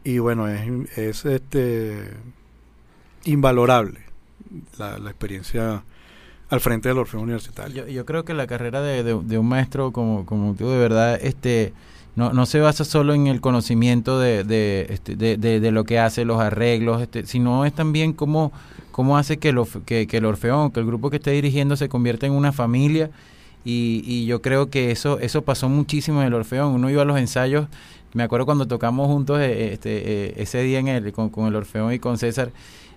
Y 0.04 0.20
bueno, 0.20 0.48
es, 0.48 0.98
es 0.98 1.26
este 1.26 2.10
invalorable 3.26 4.00
la, 4.78 4.98
experiencia 5.10 5.84
al 6.50 6.60
frente 6.60 6.90
del 6.90 7.00
Orfeo 7.00 7.22
Universitario. 7.22 7.86
Yo, 7.86 7.92
yo 7.92 8.06
creo 8.06 8.24
que 8.24 8.34
la 8.34 8.48
carrera 8.48 8.82
de, 8.82 9.04
de- 9.04 9.20
de 9.22 9.38
un 9.38 9.48
maestro 9.48 9.92
como, 9.92 10.26
como 10.26 10.54
tú, 10.56 10.70
de 10.70 10.78
verdad, 10.78 11.20
este, 11.22 11.74
no, 12.16 12.32
no 12.34 12.46
se 12.46 12.60
basa 12.60 12.86
solo 12.86 13.14
en 13.14 13.28
el 13.28 13.42
conocimiento 13.42 14.20
de, 14.20 14.44
de, 14.44 14.88
este, 14.90 15.16
de, 15.16 15.38
de- 15.38 15.72
lo 15.72 15.84
que 15.84 16.00
hace, 16.00 16.24
los 16.26 16.40
arreglos, 16.40 17.02
este, 17.02 17.26
sino 17.26 17.66
es 17.66 17.74
también 17.74 18.14
cómo, 18.14 18.52
cómo 18.92 19.18
hace 19.18 19.38
que, 19.38 19.54
Orfe- 19.54 19.84
que, 19.86 20.08
que 20.08 20.18
el 20.18 20.26
Orfeón, 20.26 20.72
que 20.72 20.80
el 20.80 20.86
grupo 20.86 21.10
que 21.10 21.18
esté 21.18 21.32
dirigiendo 21.32 21.76
se 21.76 21.90
convierta 21.90 22.26
en 22.26 22.32
una 22.34 22.52
familia. 22.52 23.10
Y, 23.66 24.04
y 24.06 24.26
yo 24.28 24.42
creo 24.42 24.70
que 24.70 24.92
eso, 24.92 25.18
eso 25.20 25.42
pasó 25.42 25.68
muchísimo 25.70 26.22
en 26.22 26.28
el 26.28 26.34
Orfeón. 26.36 26.74
Uno 26.74 26.90
iba 26.90 27.02
a 27.02 27.06
los 27.06 27.18
ensayos, 27.18 27.68
me 28.14 28.24
acuerdo 28.24 28.46
cuando 28.46 28.68
tocamos 28.68 29.08
juntos 29.08 29.40
eh, 29.42 29.74
este, 29.74 29.90
eh, 30.28 30.34
ese 30.38 30.62
día 30.62 30.80
en 30.80 30.88
el, 30.88 31.12
con, 31.12 31.30
con 31.30 31.48
el 31.48 31.56
Orfeón 31.56 31.92
y 31.92 32.00
con 32.00 32.18
César. 32.18 32.52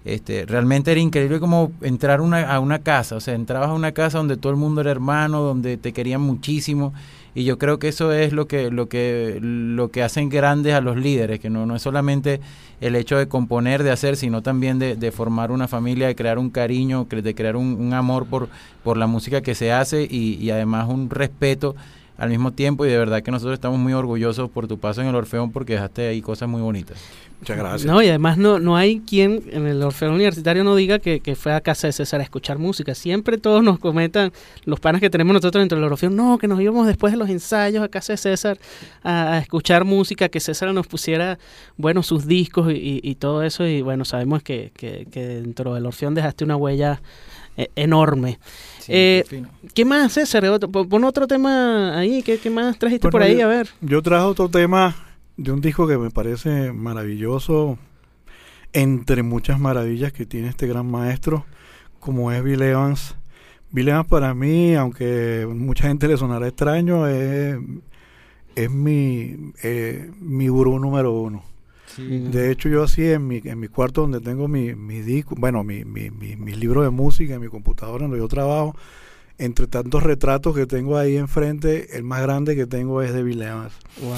Este, 0.04 0.46
realmente 0.46 0.92
era 0.92 1.00
increíble 1.00 1.40
como 1.40 1.72
entrar 1.80 2.20
una, 2.20 2.52
a 2.54 2.60
una 2.60 2.78
casa, 2.78 3.16
o 3.16 3.20
sea, 3.20 3.34
entrabas 3.34 3.70
a 3.70 3.74
una 3.74 3.92
casa 3.92 4.18
donde 4.18 4.36
todo 4.36 4.52
el 4.52 4.58
mundo 4.58 4.80
era 4.80 4.90
hermano, 4.90 5.40
donde 5.40 5.76
te 5.76 5.92
querían 5.92 6.20
muchísimo 6.20 6.94
y 7.38 7.44
yo 7.44 7.56
creo 7.56 7.78
que 7.78 7.86
eso 7.86 8.12
es 8.12 8.32
lo 8.32 8.48
que 8.48 8.68
lo 8.68 8.88
que 8.88 9.38
lo 9.40 9.92
que 9.92 10.02
hacen 10.02 10.28
grandes 10.28 10.74
a 10.74 10.80
los 10.80 10.96
líderes, 10.96 11.38
que 11.38 11.50
no, 11.50 11.66
no 11.66 11.76
es 11.76 11.82
solamente 11.82 12.40
el 12.80 12.96
hecho 12.96 13.16
de 13.16 13.28
componer, 13.28 13.84
de 13.84 13.92
hacer, 13.92 14.16
sino 14.16 14.42
también 14.42 14.80
de, 14.80 15.12
formar 15.12 15.52
una 15.52 15.68
familia, 15.68 16.08
de 16.08 16.16
crear 16.16 16.36
un 16.38 16.50
cariño, 16.50 17.06
de 17.08 17.34
crear 17.36 17.54
un, 17.54 17.94
amor 17.94 18.26
por, 18.26 18.48
por 18.82 18.96
la 18.96 19.06
música 19.06 19.40
que 19.40 19.54
se 19.54 19.70
hace 19.70 20.04
y 20.10 20.50
además 20.50 20.88
un 20.88 21.10
respeto 21.10 21.76
al 22.18 22.28
mismo 22.30 22.52
tiempo 22.52 22.84
y 22.84 22.88
de 22.90 22.98
verdad 22.98 23.22
que 23.22 23.30
nosotros 23.30 23.54
estamos 23.54 23.78
muy 23.78 23.92
orgullosos 23.94 24.50
por 24.50 24.66
tu 24.68 24.78
paso 24.78 25.00
en 25.00 25.06
el 25.06 25.14
Orfeón 25.14 25.50
porque 25.52 25.74
dejaste 25.74 26.08
ahí 26.08 26.20
cosas 26.20 26.48
muy 26.48 26.60
bonitas. 26.60 26.98
Muchas 27.40 27.56
gracias. 27.56 27.84
No, 27.84 28.02
y 28.02 28.08
además 28.08 28.36
no, 28.36 28.58
no 28.58 28.76
hay 28.76 28.98
quien 28.98 29.44
en 29.52 29.68
el 29.68 29.80
Orfeo 29.80 30.10
Universitario 30.12 30.64
no 30.64 30.74
diga 30.74 30.98
que, 30.98 31.20
que 31.20 31.36
fue 31.36 31.54
a 31.54 31.60
casa 31.60 31.86
de 31.86 31.92
César 31.92 32.18
a 32.18 32.24
escuchar 32.24 32.58
música. 32.58 32.96
Siempre 32.96 33.38
todos 33.38 33.62
nos 33.62 33.78
comentan, 33.78 34.32
los 34.64 34.80
panas 34.80 35.00
que 35.00 35.08
tenemos 35.08 35.34
nosotros 35.34 35.62
dentro 35.62 35.78
del 35.78 35.84
Orfeo, 35.92 36.10
no, 36.10 36.36
que 36.38 36.48
nos 36.48 36.60
íbamos 36.60 36.88
después 36.88 37.12
de 37.12 37.16
los 37.16 37.28
ensayos 37.30 37.84
a 37.84 37.88
casa 37.88 38.14
de 38.14 38.16
César 38.16 38.58
a, 39.04 39.34
a 39.34 39.38
escuchar 39.38 39.84
música, 39.84 40.28
que 40.28 40.40
César 40.40 40.74
nos 40.74 40.88
pusiera, 40.88 41.38
bueno, 41.76 42.02
sus 42.02 42.26
discos 42.26 42.72
y, 42.72 42.74
y- 42.76 43.00
y 43.04 43.14
todo 43.14 43.44
eso. 43.44 43.64
Y 43.64 43.82
bueno, 43.82 44.04
sabemos 44.04 44.42
que, 44.42 44.72
que- 44.76 45.06
que 45.08 45.24
dentro 45.24 45.74
del 45.74 45.86
Orfeón 45.86 46.14
dejaste 46.14 46.42
una 46.42 46.56
huella 46.56 47.00
eh, 47.58 47.68
enorme. 47.76 48.38
Eh, 48.88 49.22
qué 49.28 49.36
fino. 49.36 49.48
¿Qué 49.74 49.84
más, 49.84 50.12
César? 50.14 50.42
Pon 50.72 50.88
pon 50.88 51.04
otro 51.04 51.26
tema 51.26 51.98
ahí. 51.98 52.22
¿Qué, 52.22 52.38
qué 52.38 52.48
más 52.48 52.78
trajiste 52.78 53.08
Bueno, 53.08 53.12
por 53.12 53.22
ahí? 53.22 53.36
yo- 53.38 53.44
A 53.44 53.48
ver. 53.48 53.68
Yo 53.82 54.00
traje 54.00 54.24
otro 54.24 54.48
tema 54.48 54.96
de 55.36 55.52
un 55.52 55.60
disco 55.60 55.86
que 55.86 55.98
me 55.98 56.10
parece 56.10 56.72
maravilloso, 56.72 57.78
entre 58.72 59.22
muchas 59.22 59.60
maravillas 59.60 60.12
que 60.12 60.24
tiene 60.24 60.48
este 60.48 60.66
gran 60.66 60.90
maestro, 60.90 61.44
como 62.00 62.32
es 62.32 62.42
Bill 62.42 62.62
Evans. 62.62 63.14
Bill 63.70 63.88
Evans 63.88 64.06
para 64.08 64.32
mí, 64.34 64.74
aunque 64.74 65.46
mucha 65.54 65.88
gente 65.88 66.08
le 66.08 66.16
sonará 66.16 66.48
extraño, 66.48 67.06
es, 67.06 67.58
es 68.56 68.70
mi, 68.70 69.52
eh, 69.62 70.10
mi 70.20 70.48
gurú 70.48 70.78
número 70.78 71.12
uno. 71.12 71.44
De 71.98 72.50
hecho, 72.50 72.68
yo 72.68 72.84
así 72.84 73.04
en 73.04 73.26
mi, 73.26 73.40
en 73.44 73.58
mi 73.58 73.68
cuarto 73.68 74.02
donde 74.02 74.20
tengo 74.20 74.48
mi, 74.48 74.74
mi 74.74 75.00
disco, 75.00 75.34
bueno, 75.36 75.64
mi, 75.64 75.84
mi, 75.84 76.10
mi, 76.10 76.36
mis 76.36 76.56
libros 76.56 76.84
de 76.84 76.90
música, 76.90 77.34
en 77.34 77.40
mi 77.40 77.48
computadora 77.48 78.04
donde 78.04 78.18
yo 78.18 78.28
trabajo, 78.28 78.76
entre 79.38 79.68
tantos 79.68 80.02
retratos 80.02 80.54
que 80.54 80.66
tengo 80.66 80.98
ahí 80.98 81.16
enfrente, 81.16 81.96
el 81.96 82.02
más 82.02 82.22
grande 82.22 82.56
que 82.56 82.66
tengo 82.66 83.02
es 83.02 83.12
de 83.14 83.22
Bill 83.22 83.42
Evans. 83.42 83.72
Wow. 84.02 84.14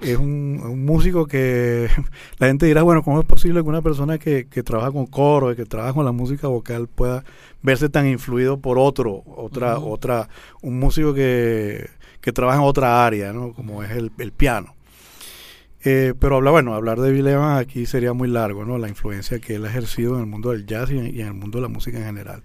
Es 0.00 0.18
un, 0.18 0.60
un 0.64 0.84
músico 0.84 1.26
que 1.26 1.88
la 2.38 2.48
gente 2.48 2.66
dirá, 2.66 2.82
bueno, 2.82 3.02
¿cómo 3.02 3.20
es 3.20 3.26
posible 3.26 3.62
que 3.62 3.68
una 3.68 3.82
persona 3.82 4.18
que, 4.18 4.46
que 4.48 4.62
trabaja 4.64 4.90
con 4.90 5.06
coro, 5.06 5.54
que 5.54 5.64
trabaja 5.64 5.94
con 5.94 6.04
la 6.04 6.12
música 6.12 6.48
vocal 6.48 6.88
pueda 6.88 7.24
verse 7.62 7.88
tan 7.88 8.08
influido 8.08 8.58
por 8.58 8.78
otro, 8.78 9.22
otra, 9.26 9.78
otra, 9.78 10.28
un 10.60 10.78
músico 10.80 11.14
que, 11.14 11.88
que 12.20 12.32
trabaja 12.32 12.58
en 12.58 12.64
otra 12.64 13.06
área, 13.06 13.32
¿no? 13.32 13.52
Como 13.52 13.82
es 13.84 13.92
el, 13.92 14.10
el 14.18 14.32
piano. 14.32 14.73
Eh, 15.84 16.14
pero 16.18 16.36
habla, 16.36 16.50
bueno, 16.50 16.74
hablar 16.74 17.00
de 17.00 17.12
Bill 17.12 17.26
Evans 17.26 17.60
aquí 17.60 17.84
sería 17.86 18.12
muy 18.12 18.28
largo, 18.28 18.64
¿no? 18.64 18.78
La 18.78 18.88
influencia 18.88 19.38
que 19.38 19.56
él 19.56 19.66
ha 19.66 19.68
ejercido 19.68 20.14
en 20.14 20.20
el 20.20 20.26
mundo 20.26 20.50
del 20.50 20.66
jazz 20.66 20.90
y 20.90 20.98
en, 20.98 21.14
y 21.14 21.20
en 21.20 21.28
el 21.28 21.34
mundo 21.34 21.58
de 21.58 21.62
la 21.62 21.68
música 21.68 21.98
en 21.98 22.04
general. 22.04 22.42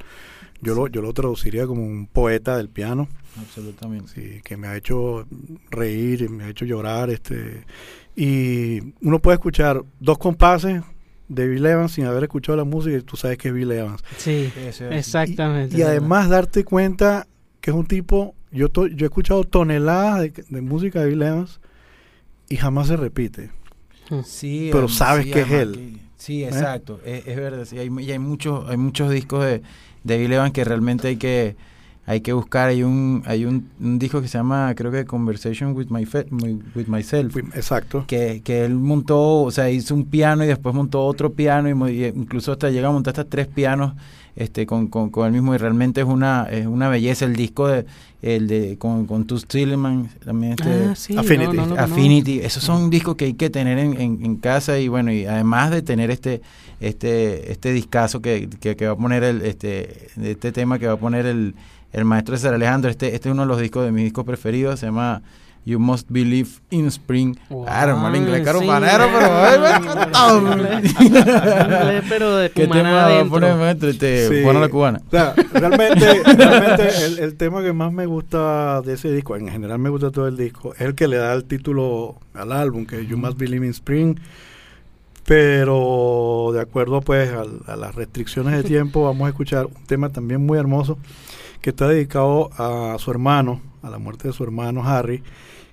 Yo 0.61 0.75
lo, 0.75 0.87
yo 0.87 1.01
lo 1.01 1.13
traduciría 1.13 1.65
como 1.65 1.85
un 1.85 2.07
poeta 2.07 2.57
del 2.57 2.67
piano. 2.67 3.07
Absolutamente. 3.39 4.11
Sí, 4.13 4.41
que 4.43 4.57
me 4.57 4.67
ha 4.67 4.75
hecho 4.75 5.25
reír, 5.71 6.23
y 6.23 6.27
me 6.27 6.43
ha 6.43 6.49
hecho 6.49 6.65
llorar, 6.65 7.09
este 7.09 7.63
y 8.21 8.81
uno 9.01 9.19
puede 9.19 9.35
escuchar 9.35 9.81
dos 10.01 10.17
compases 10.17 10.83
de 11.29 11.47
Bill 11.47 11.65
Evans 11.65 11.93
sin 11.93 12.03
haber 12.03 12.23
escuchado 12.23 12.57
la 12.57 12.65
música 12.65 12.97
y 12.97 13.01
tú 13.01 13.15
sabes 13.15 13.37
que 13.37 13.47
es 13.47 13.53
Bill 13.53 13.71
Evans. 13.71 14.03
Sí, 14.17 14.51
exactamente. 14.91 15.77
Y, 15.77 15.83
además 15.83 16.27
darte 16.27 16.65
cuenta 16.65 17.27
que 17.61 17.71
es 17.71 17.77
un 17.77 17.85
tipo, 17.85 18.35
yo, 18.51 18.67
yo 18.67 19.05
he 19.05 19.07
escuchado 19.07 19.45
toneladas 19.45 20.33
de, 20.49 20.61
música 20.61 20.99
de 20.99 21.09
Bill 21.11 21.21
Evans 21.21 21.61
y 22.49 22.57
jamás 22.57 22.87
se 22.87 22.97
repite. 22.97 23.51
Hmm. 24.09 24.21
Sí, 24.25 24.69
pero 24.71 24.89
sabes 24.89 25.25
que 25.27 25.41
es 25.41 25.51
él. 25.51 25.99
sí, 26.17 26.43
¿Eh? 26.43 26.47
exacto, 26.47 26.99
es, 27.05 27.35
verdad. 27.35 27.65
Sí, 27.65 27.77
hay, 27.77 27.89
y 27.99 28.11
hay 28.11 28.19
muchos, 28.19 28.67
hay 28.69 28.77
muchos 28.77 29.11
discos 29.11 29.45
de, 29.45 29.61
de 30.03 30.17
Bill 30.17 30.33
Evans 30.33 30.53
que 30.53 30.63
realmente 30.63 31.07
hay 31.09 31.17
que 31.17 31.55
hay 32.09 32.21
que 32.21 32.33
buscar, 32.33 32.69
hay 32.69 32.81
un 32.81 33.21
hay 33.27 33.45
un, 33.45 33.69
disco 33.99 34.19
que 34.19 34.27
se 34.27 34.39
llama, 34.39 34.73
creo 34.75 34.91
que 34.91 35.05
Conversation 35.05 35.75
with, 35.75 35.89
my 35.91 36.07
with 36.75 36.87
Myself. 36.87 37.37
Exacto. 37.53 38.05
Que, 38.07 38.41
que 38.43 38.65
él 38.65 38.73
montó, 38.73 39.43
o 39.43 39.51
sea, 39.51 39.69
hizo 39.69 39.93
un 39.93 40.05
piano 40.05 40.43
y 40.43 40.47
después 40.47 40.73
montó 40.73 41.05
otro 41.05 41.33
piano 41.33 41.69
y, 41.87 42.05
incluso 42.05 42.51
hasta 42.51 42.71
llega 42.71 42.87
a 42.87 42.91
montar 42.91 43.11
hasta 43.11 43.25
tres 43.25 43.45
pianos 43.45 43.93
este 44.35 44.65
con, 44.65 44.87
con, 44.87 45.11
con, 45.11 45.27
el 45.27 45.33
mismo 45.33 45.53
y 45.53 45.59
realmente 45.59 46.01
es 46.01 46.07
una 46.07 46.47
es 46.49 46.65
una 46.65 46.89
belleza 46.89 47.25
el 47.25 47.35
disco 47.35 47.67
de 47.67 47.85
el 48.23 48.47
de 48.47 48.77
con, 48.79 49.05
con 49.05 49.25
Tu 49.25 49.37
Stillman 49.37 50.09
también 50.23 50.53
este 50.53 51.15
ah, 51.15 51.19
Affinity 51.19 51.57
Affinity 51.77 52.39
esos 52.39 52.63
son 52.63 52.89
discos 52.89 53.17
que 53.17 53.25
hay 53.25 53.33
que 53.33 53.49
tener 53.49 53.77
en, 53.77 53.99
en, 53.99 54.35
casa 54.37 54.79
y 54.79 54.87
bueno 54.87 55.11
y 55.11 55.25
además 55.25 55.71
de 55.71 55.81
tener 55.81 56.09
este 56.09 56.41
este 56.79 57.51
este 57.51 57.73
discazo 57.73 58.21
que, 58.21 58.49
que, 58.61 58.75
que 58.75 58.87
va 58.87 58.93
a 58.93 58.97
poner 58.97 59.23
el 59.23 59.41
este 59.41 60.07
este 60.21 60.51
tema 60.51 60.79
que 60.79 60.87
va 60.87 60.93
a 60.93 60.99
poner 60.99 61.25
el 61.25 61.53
el 61.91 62.05
maestro 62.05 62.35
César 62.37 62.53
Alejandro. 62.53 62.89
Este, 62.89 63.15
este 63.15 63.29
es 63.29 63.33
uno 63.33 63.43
de 63.43 63.47
los 63.47 63.59
discos 63.59 63.85
de 63.85 63.91
mis 63.91 64.03
discos 64.03 64.25
preferidos, 64.25 64.79
se 64.79 64.87
llama 64.87 65.21
You 65.65 65.79
Must 65.79 66.07
Believe 66.09 66.49
in 66.69 66.87
Spring. 66.87 67.35
Claro, 67.47 67.97
mal 67.97 68.15
inglés 68.15 68.43
carupanero, 68.43 69.07
pero 69.13 69.29
pero 72.09 72.37
de 72.37 72.49
¿Qué 72.51 72.67
tema 72.67 72.91
va 72.91 73.19
a 73.19 73.25
poner 73.25 73.55
maestro? 73.55 73.89
Este, 73.89 74.43
la 74.43 74.69
cubana. 74.69 75.01
O 75.07 75.11
sea, 75.11 75.33
realmente, 75.53 76.23
realmente 76.23 77.05
el, 77.05 77.19
el, 77.19 77.35
tema 77.35 77.61
que 77.61 77.73
más 77.73 77.91
me 77.91 78.05
gusta 78.05 78.81
de 78.81 78.93
ese 78.93 79.11
disco, 79.11 79.35
en 79.35 79.49
general 79.49 79.79
me 79.79 79.89
gusta 79.89 80.11
todo 80.11 80.27
el 80.27 80.37
disco, 80.37 80.73
es 80.75 80.81
el 80.81 80.95
que 80.95 81.07
le 81.07 81.17
da 81.17 81.33
el 81.33 81.43
título 81.43 82.15
al 82.33 82.51
álbum, 82.51 82.85
que 82.85 83.01
es 83.01 83.07
You 83.07 83.17
Must 83.17 83.37
Believe 83.37 83.65
in 83.65 83.71
Spring 83.71 84.15
pero 85.25 86.49
de 86.53 86.61
acuerdo 86.61 87.01
pues 87.01 87.29
a, 87.29 87.43
a, 87.71 87.75
las 87.75 87.93
restricciones 87.93 88.55
de 88.55 88.63
tiempo 88.63 89.03
vamos 89.03 89.27
a 89.27 89.29
escuchar 89.29 89.67
un 89.67 89.85
tema 89.85 90.09
también 90.09 90.43
muy 90.43 90.57
hermoso 90.57 90.97
que 91.61 91.71
está 91.71 91.87
dedicado 91.87 92.49
a 92.57 92.97
su 92.99 93.11
hermano, 93.11 93.61
a 93.81 93.89
la 93.89 93.97
muerte 93.97 94.27
de 94.27 94.33
su 94.33 94.43
hermano 94.43 94.83
Harry, 94.83 95.23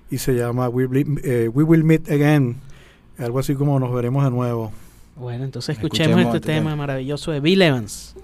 y 0.09 0.17
se 0.17 0.33
llama 0.33 0.69
We, 0.69 0.87
eh, 1.23 1.49
Will 1.53 1.83
Meet 1.83 2.09
Again, 2.09 2.57
algo 3.17 3.39
así 3.39 3.55
como 3.55 3.79
nos 3.79 3.93
veremos 3.93 4.23
de 4.23 4.31
nuevo. 4.31 4.71
Bueno, 5.15 5.43
entonces 5.43 5.75
escuchemos, 5.75 6.21
este 6.21 6.39
tema 6.39 6.75
maravilloso 6.75 7.31
de 7.31 7.39
Bill 7.39 7.61
Evans. 7.61 8.15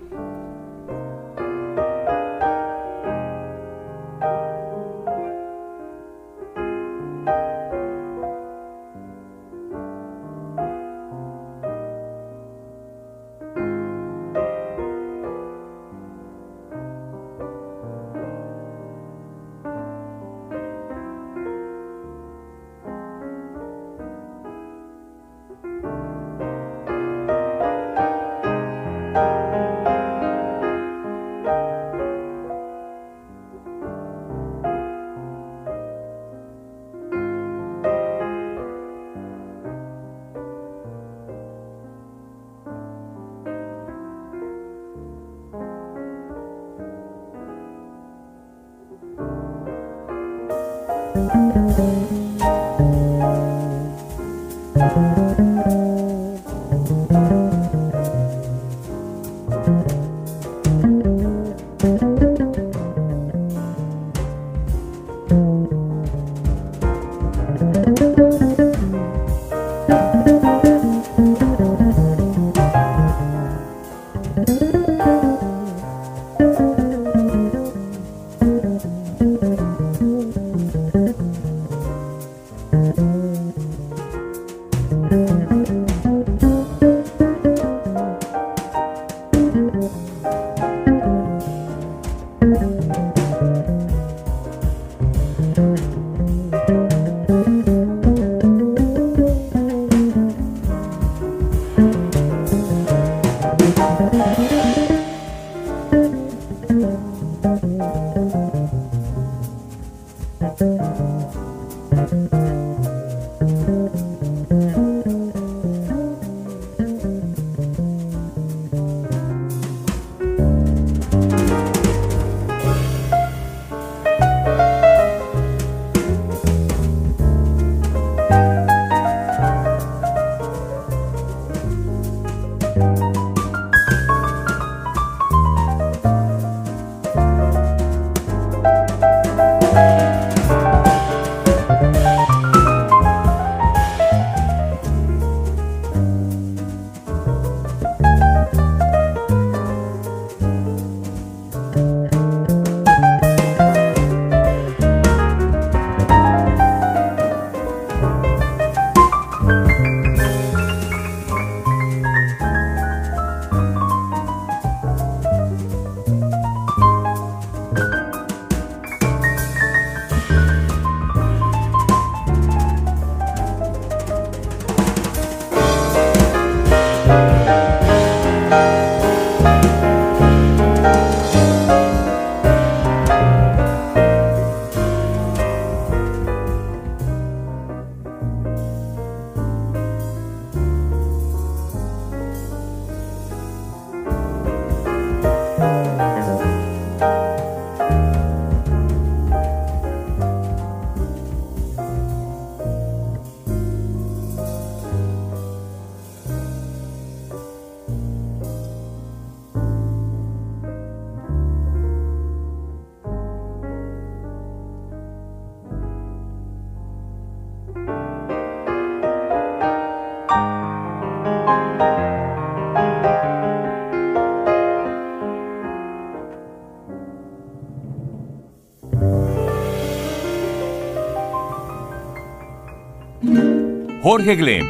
Jorge 234.03 234.35
Glem, 234.35 234.67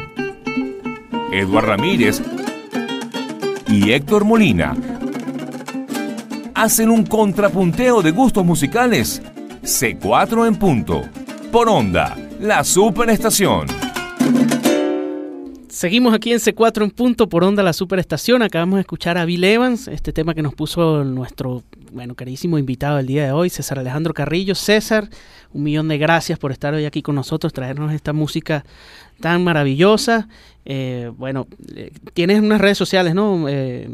Eduard 1.32 1.66
Ramírez 1.66 2.22
y 3.66 3.90
Héctor 3.90 4.24
Molina 4.24 4.76
hacen 6.54 6.88
un 6.88 7.04
contrapunteo 7.04 8.00
de 8.00 8.12
gustos 8.12 8.44
musicales. 8.44 9.20
C4 9.62 10.46
en 10.46 10.54
punto. 10.54 11.02
Por 11.50 11.68
onda, 11.68 12.16
la 12.38 12.62
superestación. 12.62 13.66
Seguimos 15.68 16.14
aquí 16.14 16.32
en 16.32 16.38
C4 16.38 16.84
en 16.84 16.90
punto 16.92 17.28
por 17.28 17.42
onda 17.42 17.64
la 17.64 17.72
superestación. 17.72 18.40
Acabamos 18.42 18.76
de 18.76 18.82
escuchar 18.82 19.18
a 19.18 19.24
Bill 19.24 19.42
Evans, 19.42 19.88
este 19.88 20.12
tema 20.12 20.34
que 20.34 20.42
nos 20.42 20.54
puso 20.54 21.02
nuestro 21.02 21.64
bueno 21.94 22.14
carísimo 22.14 22.58
invitado 22.58 22.98
el 22.98 23.06
día 23.06 23.24
de 23.24 23.32
hoy, 23.32 23.48
César 23.50 23.78
Alejandro 23.78 24.12
Carrillo. 24.14 24.54
César, 24.54 25.08
un 25.52 25.62
millón 25.62 25.88
de 25.88 25.96
gracias 25.98 26.38
por 26.38 26.50
estar 26.52 26.74
hoy 26.74 26.84
aquí 26.84 27.02
con 27.02 27.14
nosotros, 27.14 27.52
traernos 27.52 27.92
esta 27.92 28.12
música 28.12 28.64
tan 29.20 29.44
maravillosa. 29.44 30.28
Eh, 30.64 31.10
bueno, 31.16 31.46
eh, 31.76 31.92
tienes 32.12 32.40
unas 32.40 32.60
redes 32.60 32.76
sociales, 32.78 33.14
¿no? 33.14 33.46
Eh, 33.48 33.88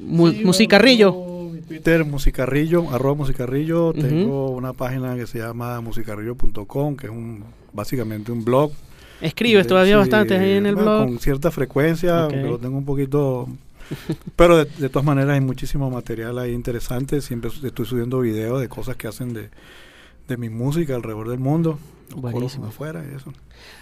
mu 0.00 0.30
Sí, 0.30 0.44
Musicarrillo. 0.44 1.12
bueno, 1.12 1.50
mi 1.54 1.60
Twitter, 1.62 2.04
Musicarrillo, 2.04 2.90
arroba 2.90 3.14
Musicarrillo. 3.14 3.92
Tengo 3.94 4.50
una 4.50 4.72
página 4.74 5.16
que 5.16 5.26
se 5.26 5.38
llama 5.38 5.80
musicarrillo.com, 5.80 6.96
que 6.96 7.06
es 7.06 7.12
un 7.12 7.42
básicamente 7.72 8.30
un 8.32 8.44
blog. 8.44 8.72
Escribes 9.20 9.64
de- 9.64 9.68
todavía 9.68 9.94
sí, 9.94 9.98
bastante 9.98 10.36
ahí 10.36 10.52
en 10.52 10.66
el 10.66 10.74
bueno, 10.74 10.96
blog. 10.96 11.08
Con 11.08 11.18
cierta 11.18 11.50
frecuencia, 11.50 12.26
Ok. 12.26 12.32
aunque 12.34 12.48
lo 12.50 12.58
tengo 12.58 12.76
un 12.78 12.84
poquito... 12.84 13.48
Pero 14.36 14.56
de, 14.58 14.64
de 14.64 14.88
todas 14.88 15.04
maneras 15.06 15.34
hay 15.34 15.40
muchísimo 15.40 15.90
material 15.90 16.38
ahí 16.38 16.52
interesante. 16.52 17.20
Siempre 17.20 17.50
estoy 17.62 17.86
subiendo 17.86 18.20
videos 18.20 18.60
de 18.60 18.68
cosas 18.68 18.96
que 18.96 19.08
hacen 19.08 19.32
de, 19.34 19.50
de 20.28 20.36
mi 20.36 20.48
música 20.48 20.94
alrededor 20.94 21.28
del 21.28 21.38
mundo. 21.40 21.78
Buenísimo. 22.14 22.66
afuera 22.66 23.04
y 23.08 23.14
eso. 23.14 23.32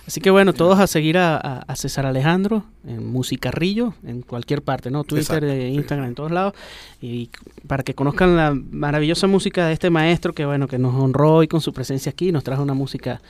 Así 0.06 0.20
que 0.20 0.28
bueno, 0.30 0.52
todos 0.52 0.78
a 0.80 0.86
seguir 0.86 1.16
a, 1.16 1.36
a- 1.36 1.58
a 1.66 1.76
César 1.76 2.04
Alejandro 2.04 2.64
en 2.86 3.06
Musicarrillo, 3.10 3.94
en 4.04 4.20
cualquier 4.20 4.60
parte, 4.60 4.90
¿no? 4.90 5.02
Twitter, 5.04 5.36
Exacto, 5.44 5.46
eh, 5.46 5.68
sí. 5.70 5.74
Instagram, 5.76 6.08
en 6.08 6.14
todos 6.14 6.30
lados. 6.30 6.52
Y 7.00 7.30
para 7.66 7.82
que 7.84 7.94
conozcan 7.94 8.36
la 8.36 8.52
maravillosa 8.54 9.26
música 9.28 9.66
de 9.66 9.72
este 9.72 9.88
maestro 9.88 10.34
que 10.34 10.44
bueno, 10.44 10.68
que 10.68 10.78
nos 10.78 10.94
honró 10.94 11.36
hoy 11.36 11.48
con 11.48 11.62
su 11.62 11.72
presencia 11.72 12.10
aquí, 12.10 12.30
nos 12.30 12.44
trajo 12.44 12.62
una 12.62 12.74
música 12.74 13.22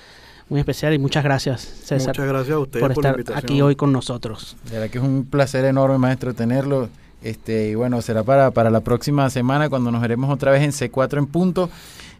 muy 0.48 0.60
especial 0.60 0.94
y 0.94 0.98
muchas 0.98 1.24
gracias, 1.24 1.60
César, 1.60 2.08
Muchas 2.16 2.26
gracias 2.28 2.54
a 2.54 2.58
ustedes 2.58 2.82
por 2.82 2.94
por, 2.94 3.04
la 3.04 3.10
estar 3.10 3.20
invitación. 3.20 3.44
aquí 3.44 3.62
hoy 3.62 3.76
con 3.76 3.92
nosotros. 3.92 4.56
De 4.64 4.72
verdad 4.72 4.90
que 4.90 4.98
es 4.98 5.04
un 5.04 5.24
placer 5.24 5.64
enorme, 5.64 5.98
maestro, 5.98 6.34
tenerlo. 6.34 6.88
Este, 7.22 7.70
y 7.70 7.74
bueno, 7.74 8.00
será 8.00 8.22
para, 8.22 8.50
para 8.52 8.70
la 8.70 8.80
próxima 8.80 9.28
semana 9.28 9.68
cuando 9.68 9.90
nos 9.90 10.00
veremos 10.00 10.30
otra 10.30 10.52
vez 10.52 10.62
en 10.62 10.70
C4 10.70 11.18
en 11.18 11.26
punto. 11.26 11.68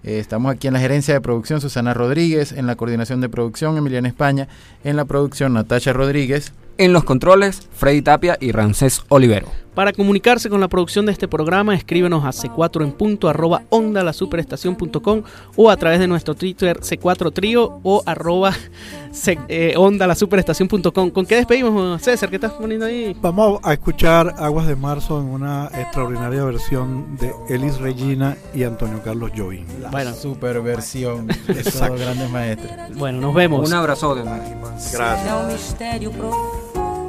Eh, 0.04 0.18
estamos 0.18 0.52
aquí 0.52 0.66
en 0.66 0.74
la 0.74 0.80
gerencia 0.80 1.14
de 1.14 1.20
producción 1.20 1.60
Susana 1.60 1.94
Rodríguez, 1.94 2.52
en 2.52 2.66
la 2.66 2.76
coordinación 2.76 3.20
de 3.20 3.28
producción 3.28 3.76
Emiliana 3.76 4.08
España, 4.08 4.48
en 4.84 4.96
la 4.96 5.04
producción 5.04 5.54
Natasha 5.54 5.92
Rodríguez. 5.92 6.52
En 6.78 6.92
los 6.92 7.04
controles, 7.04 7.68
Freddy 7.72 8.02
Tapia 8.02 8.36
y 8.40 8.52
Ramsés 8.52 9.02
Olivero. 9.08 9.48
Para 9.74 9.92
comunicarse 9.92 10.48
con 10.50 10.60
la 10.60 10.66
producción 10.66 11.06
de 11.06 11.12
este 11.12 11.28
programa, 11.28 11.72
escríbenos 11.76 12.24
a 12.24 12.30
c4 12.30 12.82
en 12.82 12.90
punto 12.90 13.28
arroba 13.28 13.62
onda 13.68 14.02
la 14.02 14.12
superestación.com 14.12 15.22
o 15.54 15.70
a 15.70 15.76
través 15.76 16.00
de 16.00 16.08
nuestro 16.08 16.34
Twitter 16.34 16.80
c4 16.80 17.32
trío 17.32 17.78
o 17.84 18.02
arroba 18.04 18.52
C- 19.12 19.38
eh, 19.48 19.74
onda 19.76 20.08
la 20.08 20.16
superestación.com. 20.16 21.10
¿Con 21.10 21.26
qué 21.26 21.36
despedimos, 21.36 22.02
César? 22.02 22.28
¿Qué 22.28 22.36
estás 22.36 22.52
poniendo 22.52 22.86
ahí? 22.86 23.16
Vamos 23.20 23.60
a 23.62 23.72
escuchar 23.72 24.34
Aguas 24.38 24.66
de 24.66 24.74
Marzo 24.74 25.20
en 25.20 25.26
una 25.26 25.66
extraordinaria 25.66 26.42
versión 26.42 27.16
de 27.16 27.32
Elis 27.48 27.78
Regina 27.78 28.36
y 28.54 28.64
Antonio 28.64 29.00
Carlos 29.04 29.30
Jobim. 29.36 29.64
Bueno, 29.92 30.12
Super 30.12 30.60
versión 30.60 31.28
de 31.28 31.36
los 31.64 32.00
grandes 32.00 32.30
maestros. 32.30 32.72
bueno, 32.96 33.20
nos 33.20 33.34
vemos. 33.34 33.68
Un 33.68 33.74
abrazo 33.74 34.16
de 34.16 34.22
Gracias. 34.92 35.76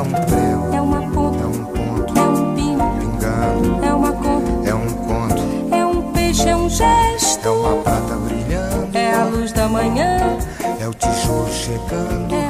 É 0.00 0.02
um 0.02 0.10
prego, 0.12 0.74
é 0.74 0.80
uma 0.80 1.04
é 1.04 1.10
ponta. 1.10 1.46
um 1.46 1.64
ponto, 1.66 2.18
É 2.18 2.22
um 2.22 2.54
pino, 2.54 2.92
pingando, 2.98 3.84
é 3.84 3.92
uma 3.92 4.12
conta. 4.12 4.70
é 4.70 4.74
um 4.74 4.88
conto, 4.94 5.74
É 5.76 5.84
um 5.84 6.12
peixe, 6.12 6.48
é 6.48 6.56
um 6.56 6.70
gesto. 6.70 7.46
é 7.46 7.50
uma 7.50 7.82
prata 7.82 8.14
brilhando, 8.16 8.96
É 8.96 9.12
a 9.14 9.24
luz 9.24 9.52
da 9.52 9.68
manhã. 9.68 10.38
é 10.80 10.88
o 10.88 10.94
tijolo 10.94 11.50
chegando. 11.52 12.34
É 12.34 12.49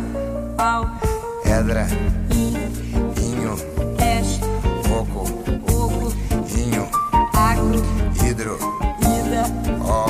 Pedra, 1.61 1.85
in, 2.33 2.55
inho, 3.21 3.55
peixe, 3.95 4.41
coco, 4.89 5.29
oco, 5.71 6.11
inho, 6.57 6.89
agro, 7.37 7.83
hidro, 8.25 8.57
ida, 8.99 9.45
ó, 9.85 10.07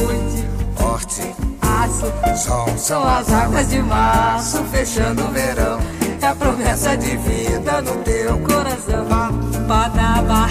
oite, 0.00 0.48
horte, 0.82 1.34
aço. 1.60 2.10
sol. 2.38 2.68
São 2.78 3.06
as 3.06 3.30
águas 3.30 3.68
de 3.68 3.82
março 3.82 4.64
fechando 4.72 5.26
o 5.26 5.28
verão. 5.28 5.78
É 6.22 6.26
a 6.26 6.34
promessa 6.34 6.96
de 6.96 7.18
vida 7.18 7.82
no 7.82 7.94
teu 7.98 8.38
coração. 8.38 9.06
Padaba, 9.68 10.48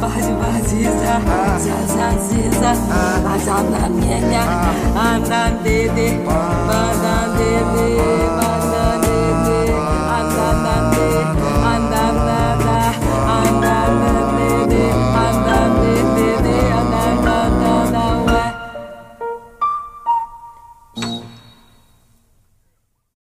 pode 0.00 0.32
vaziza, 0.34 1.20
zazaziza, 1.58 2.70
azanamenya, 3.34 4.42
andandede, 4.94 6.20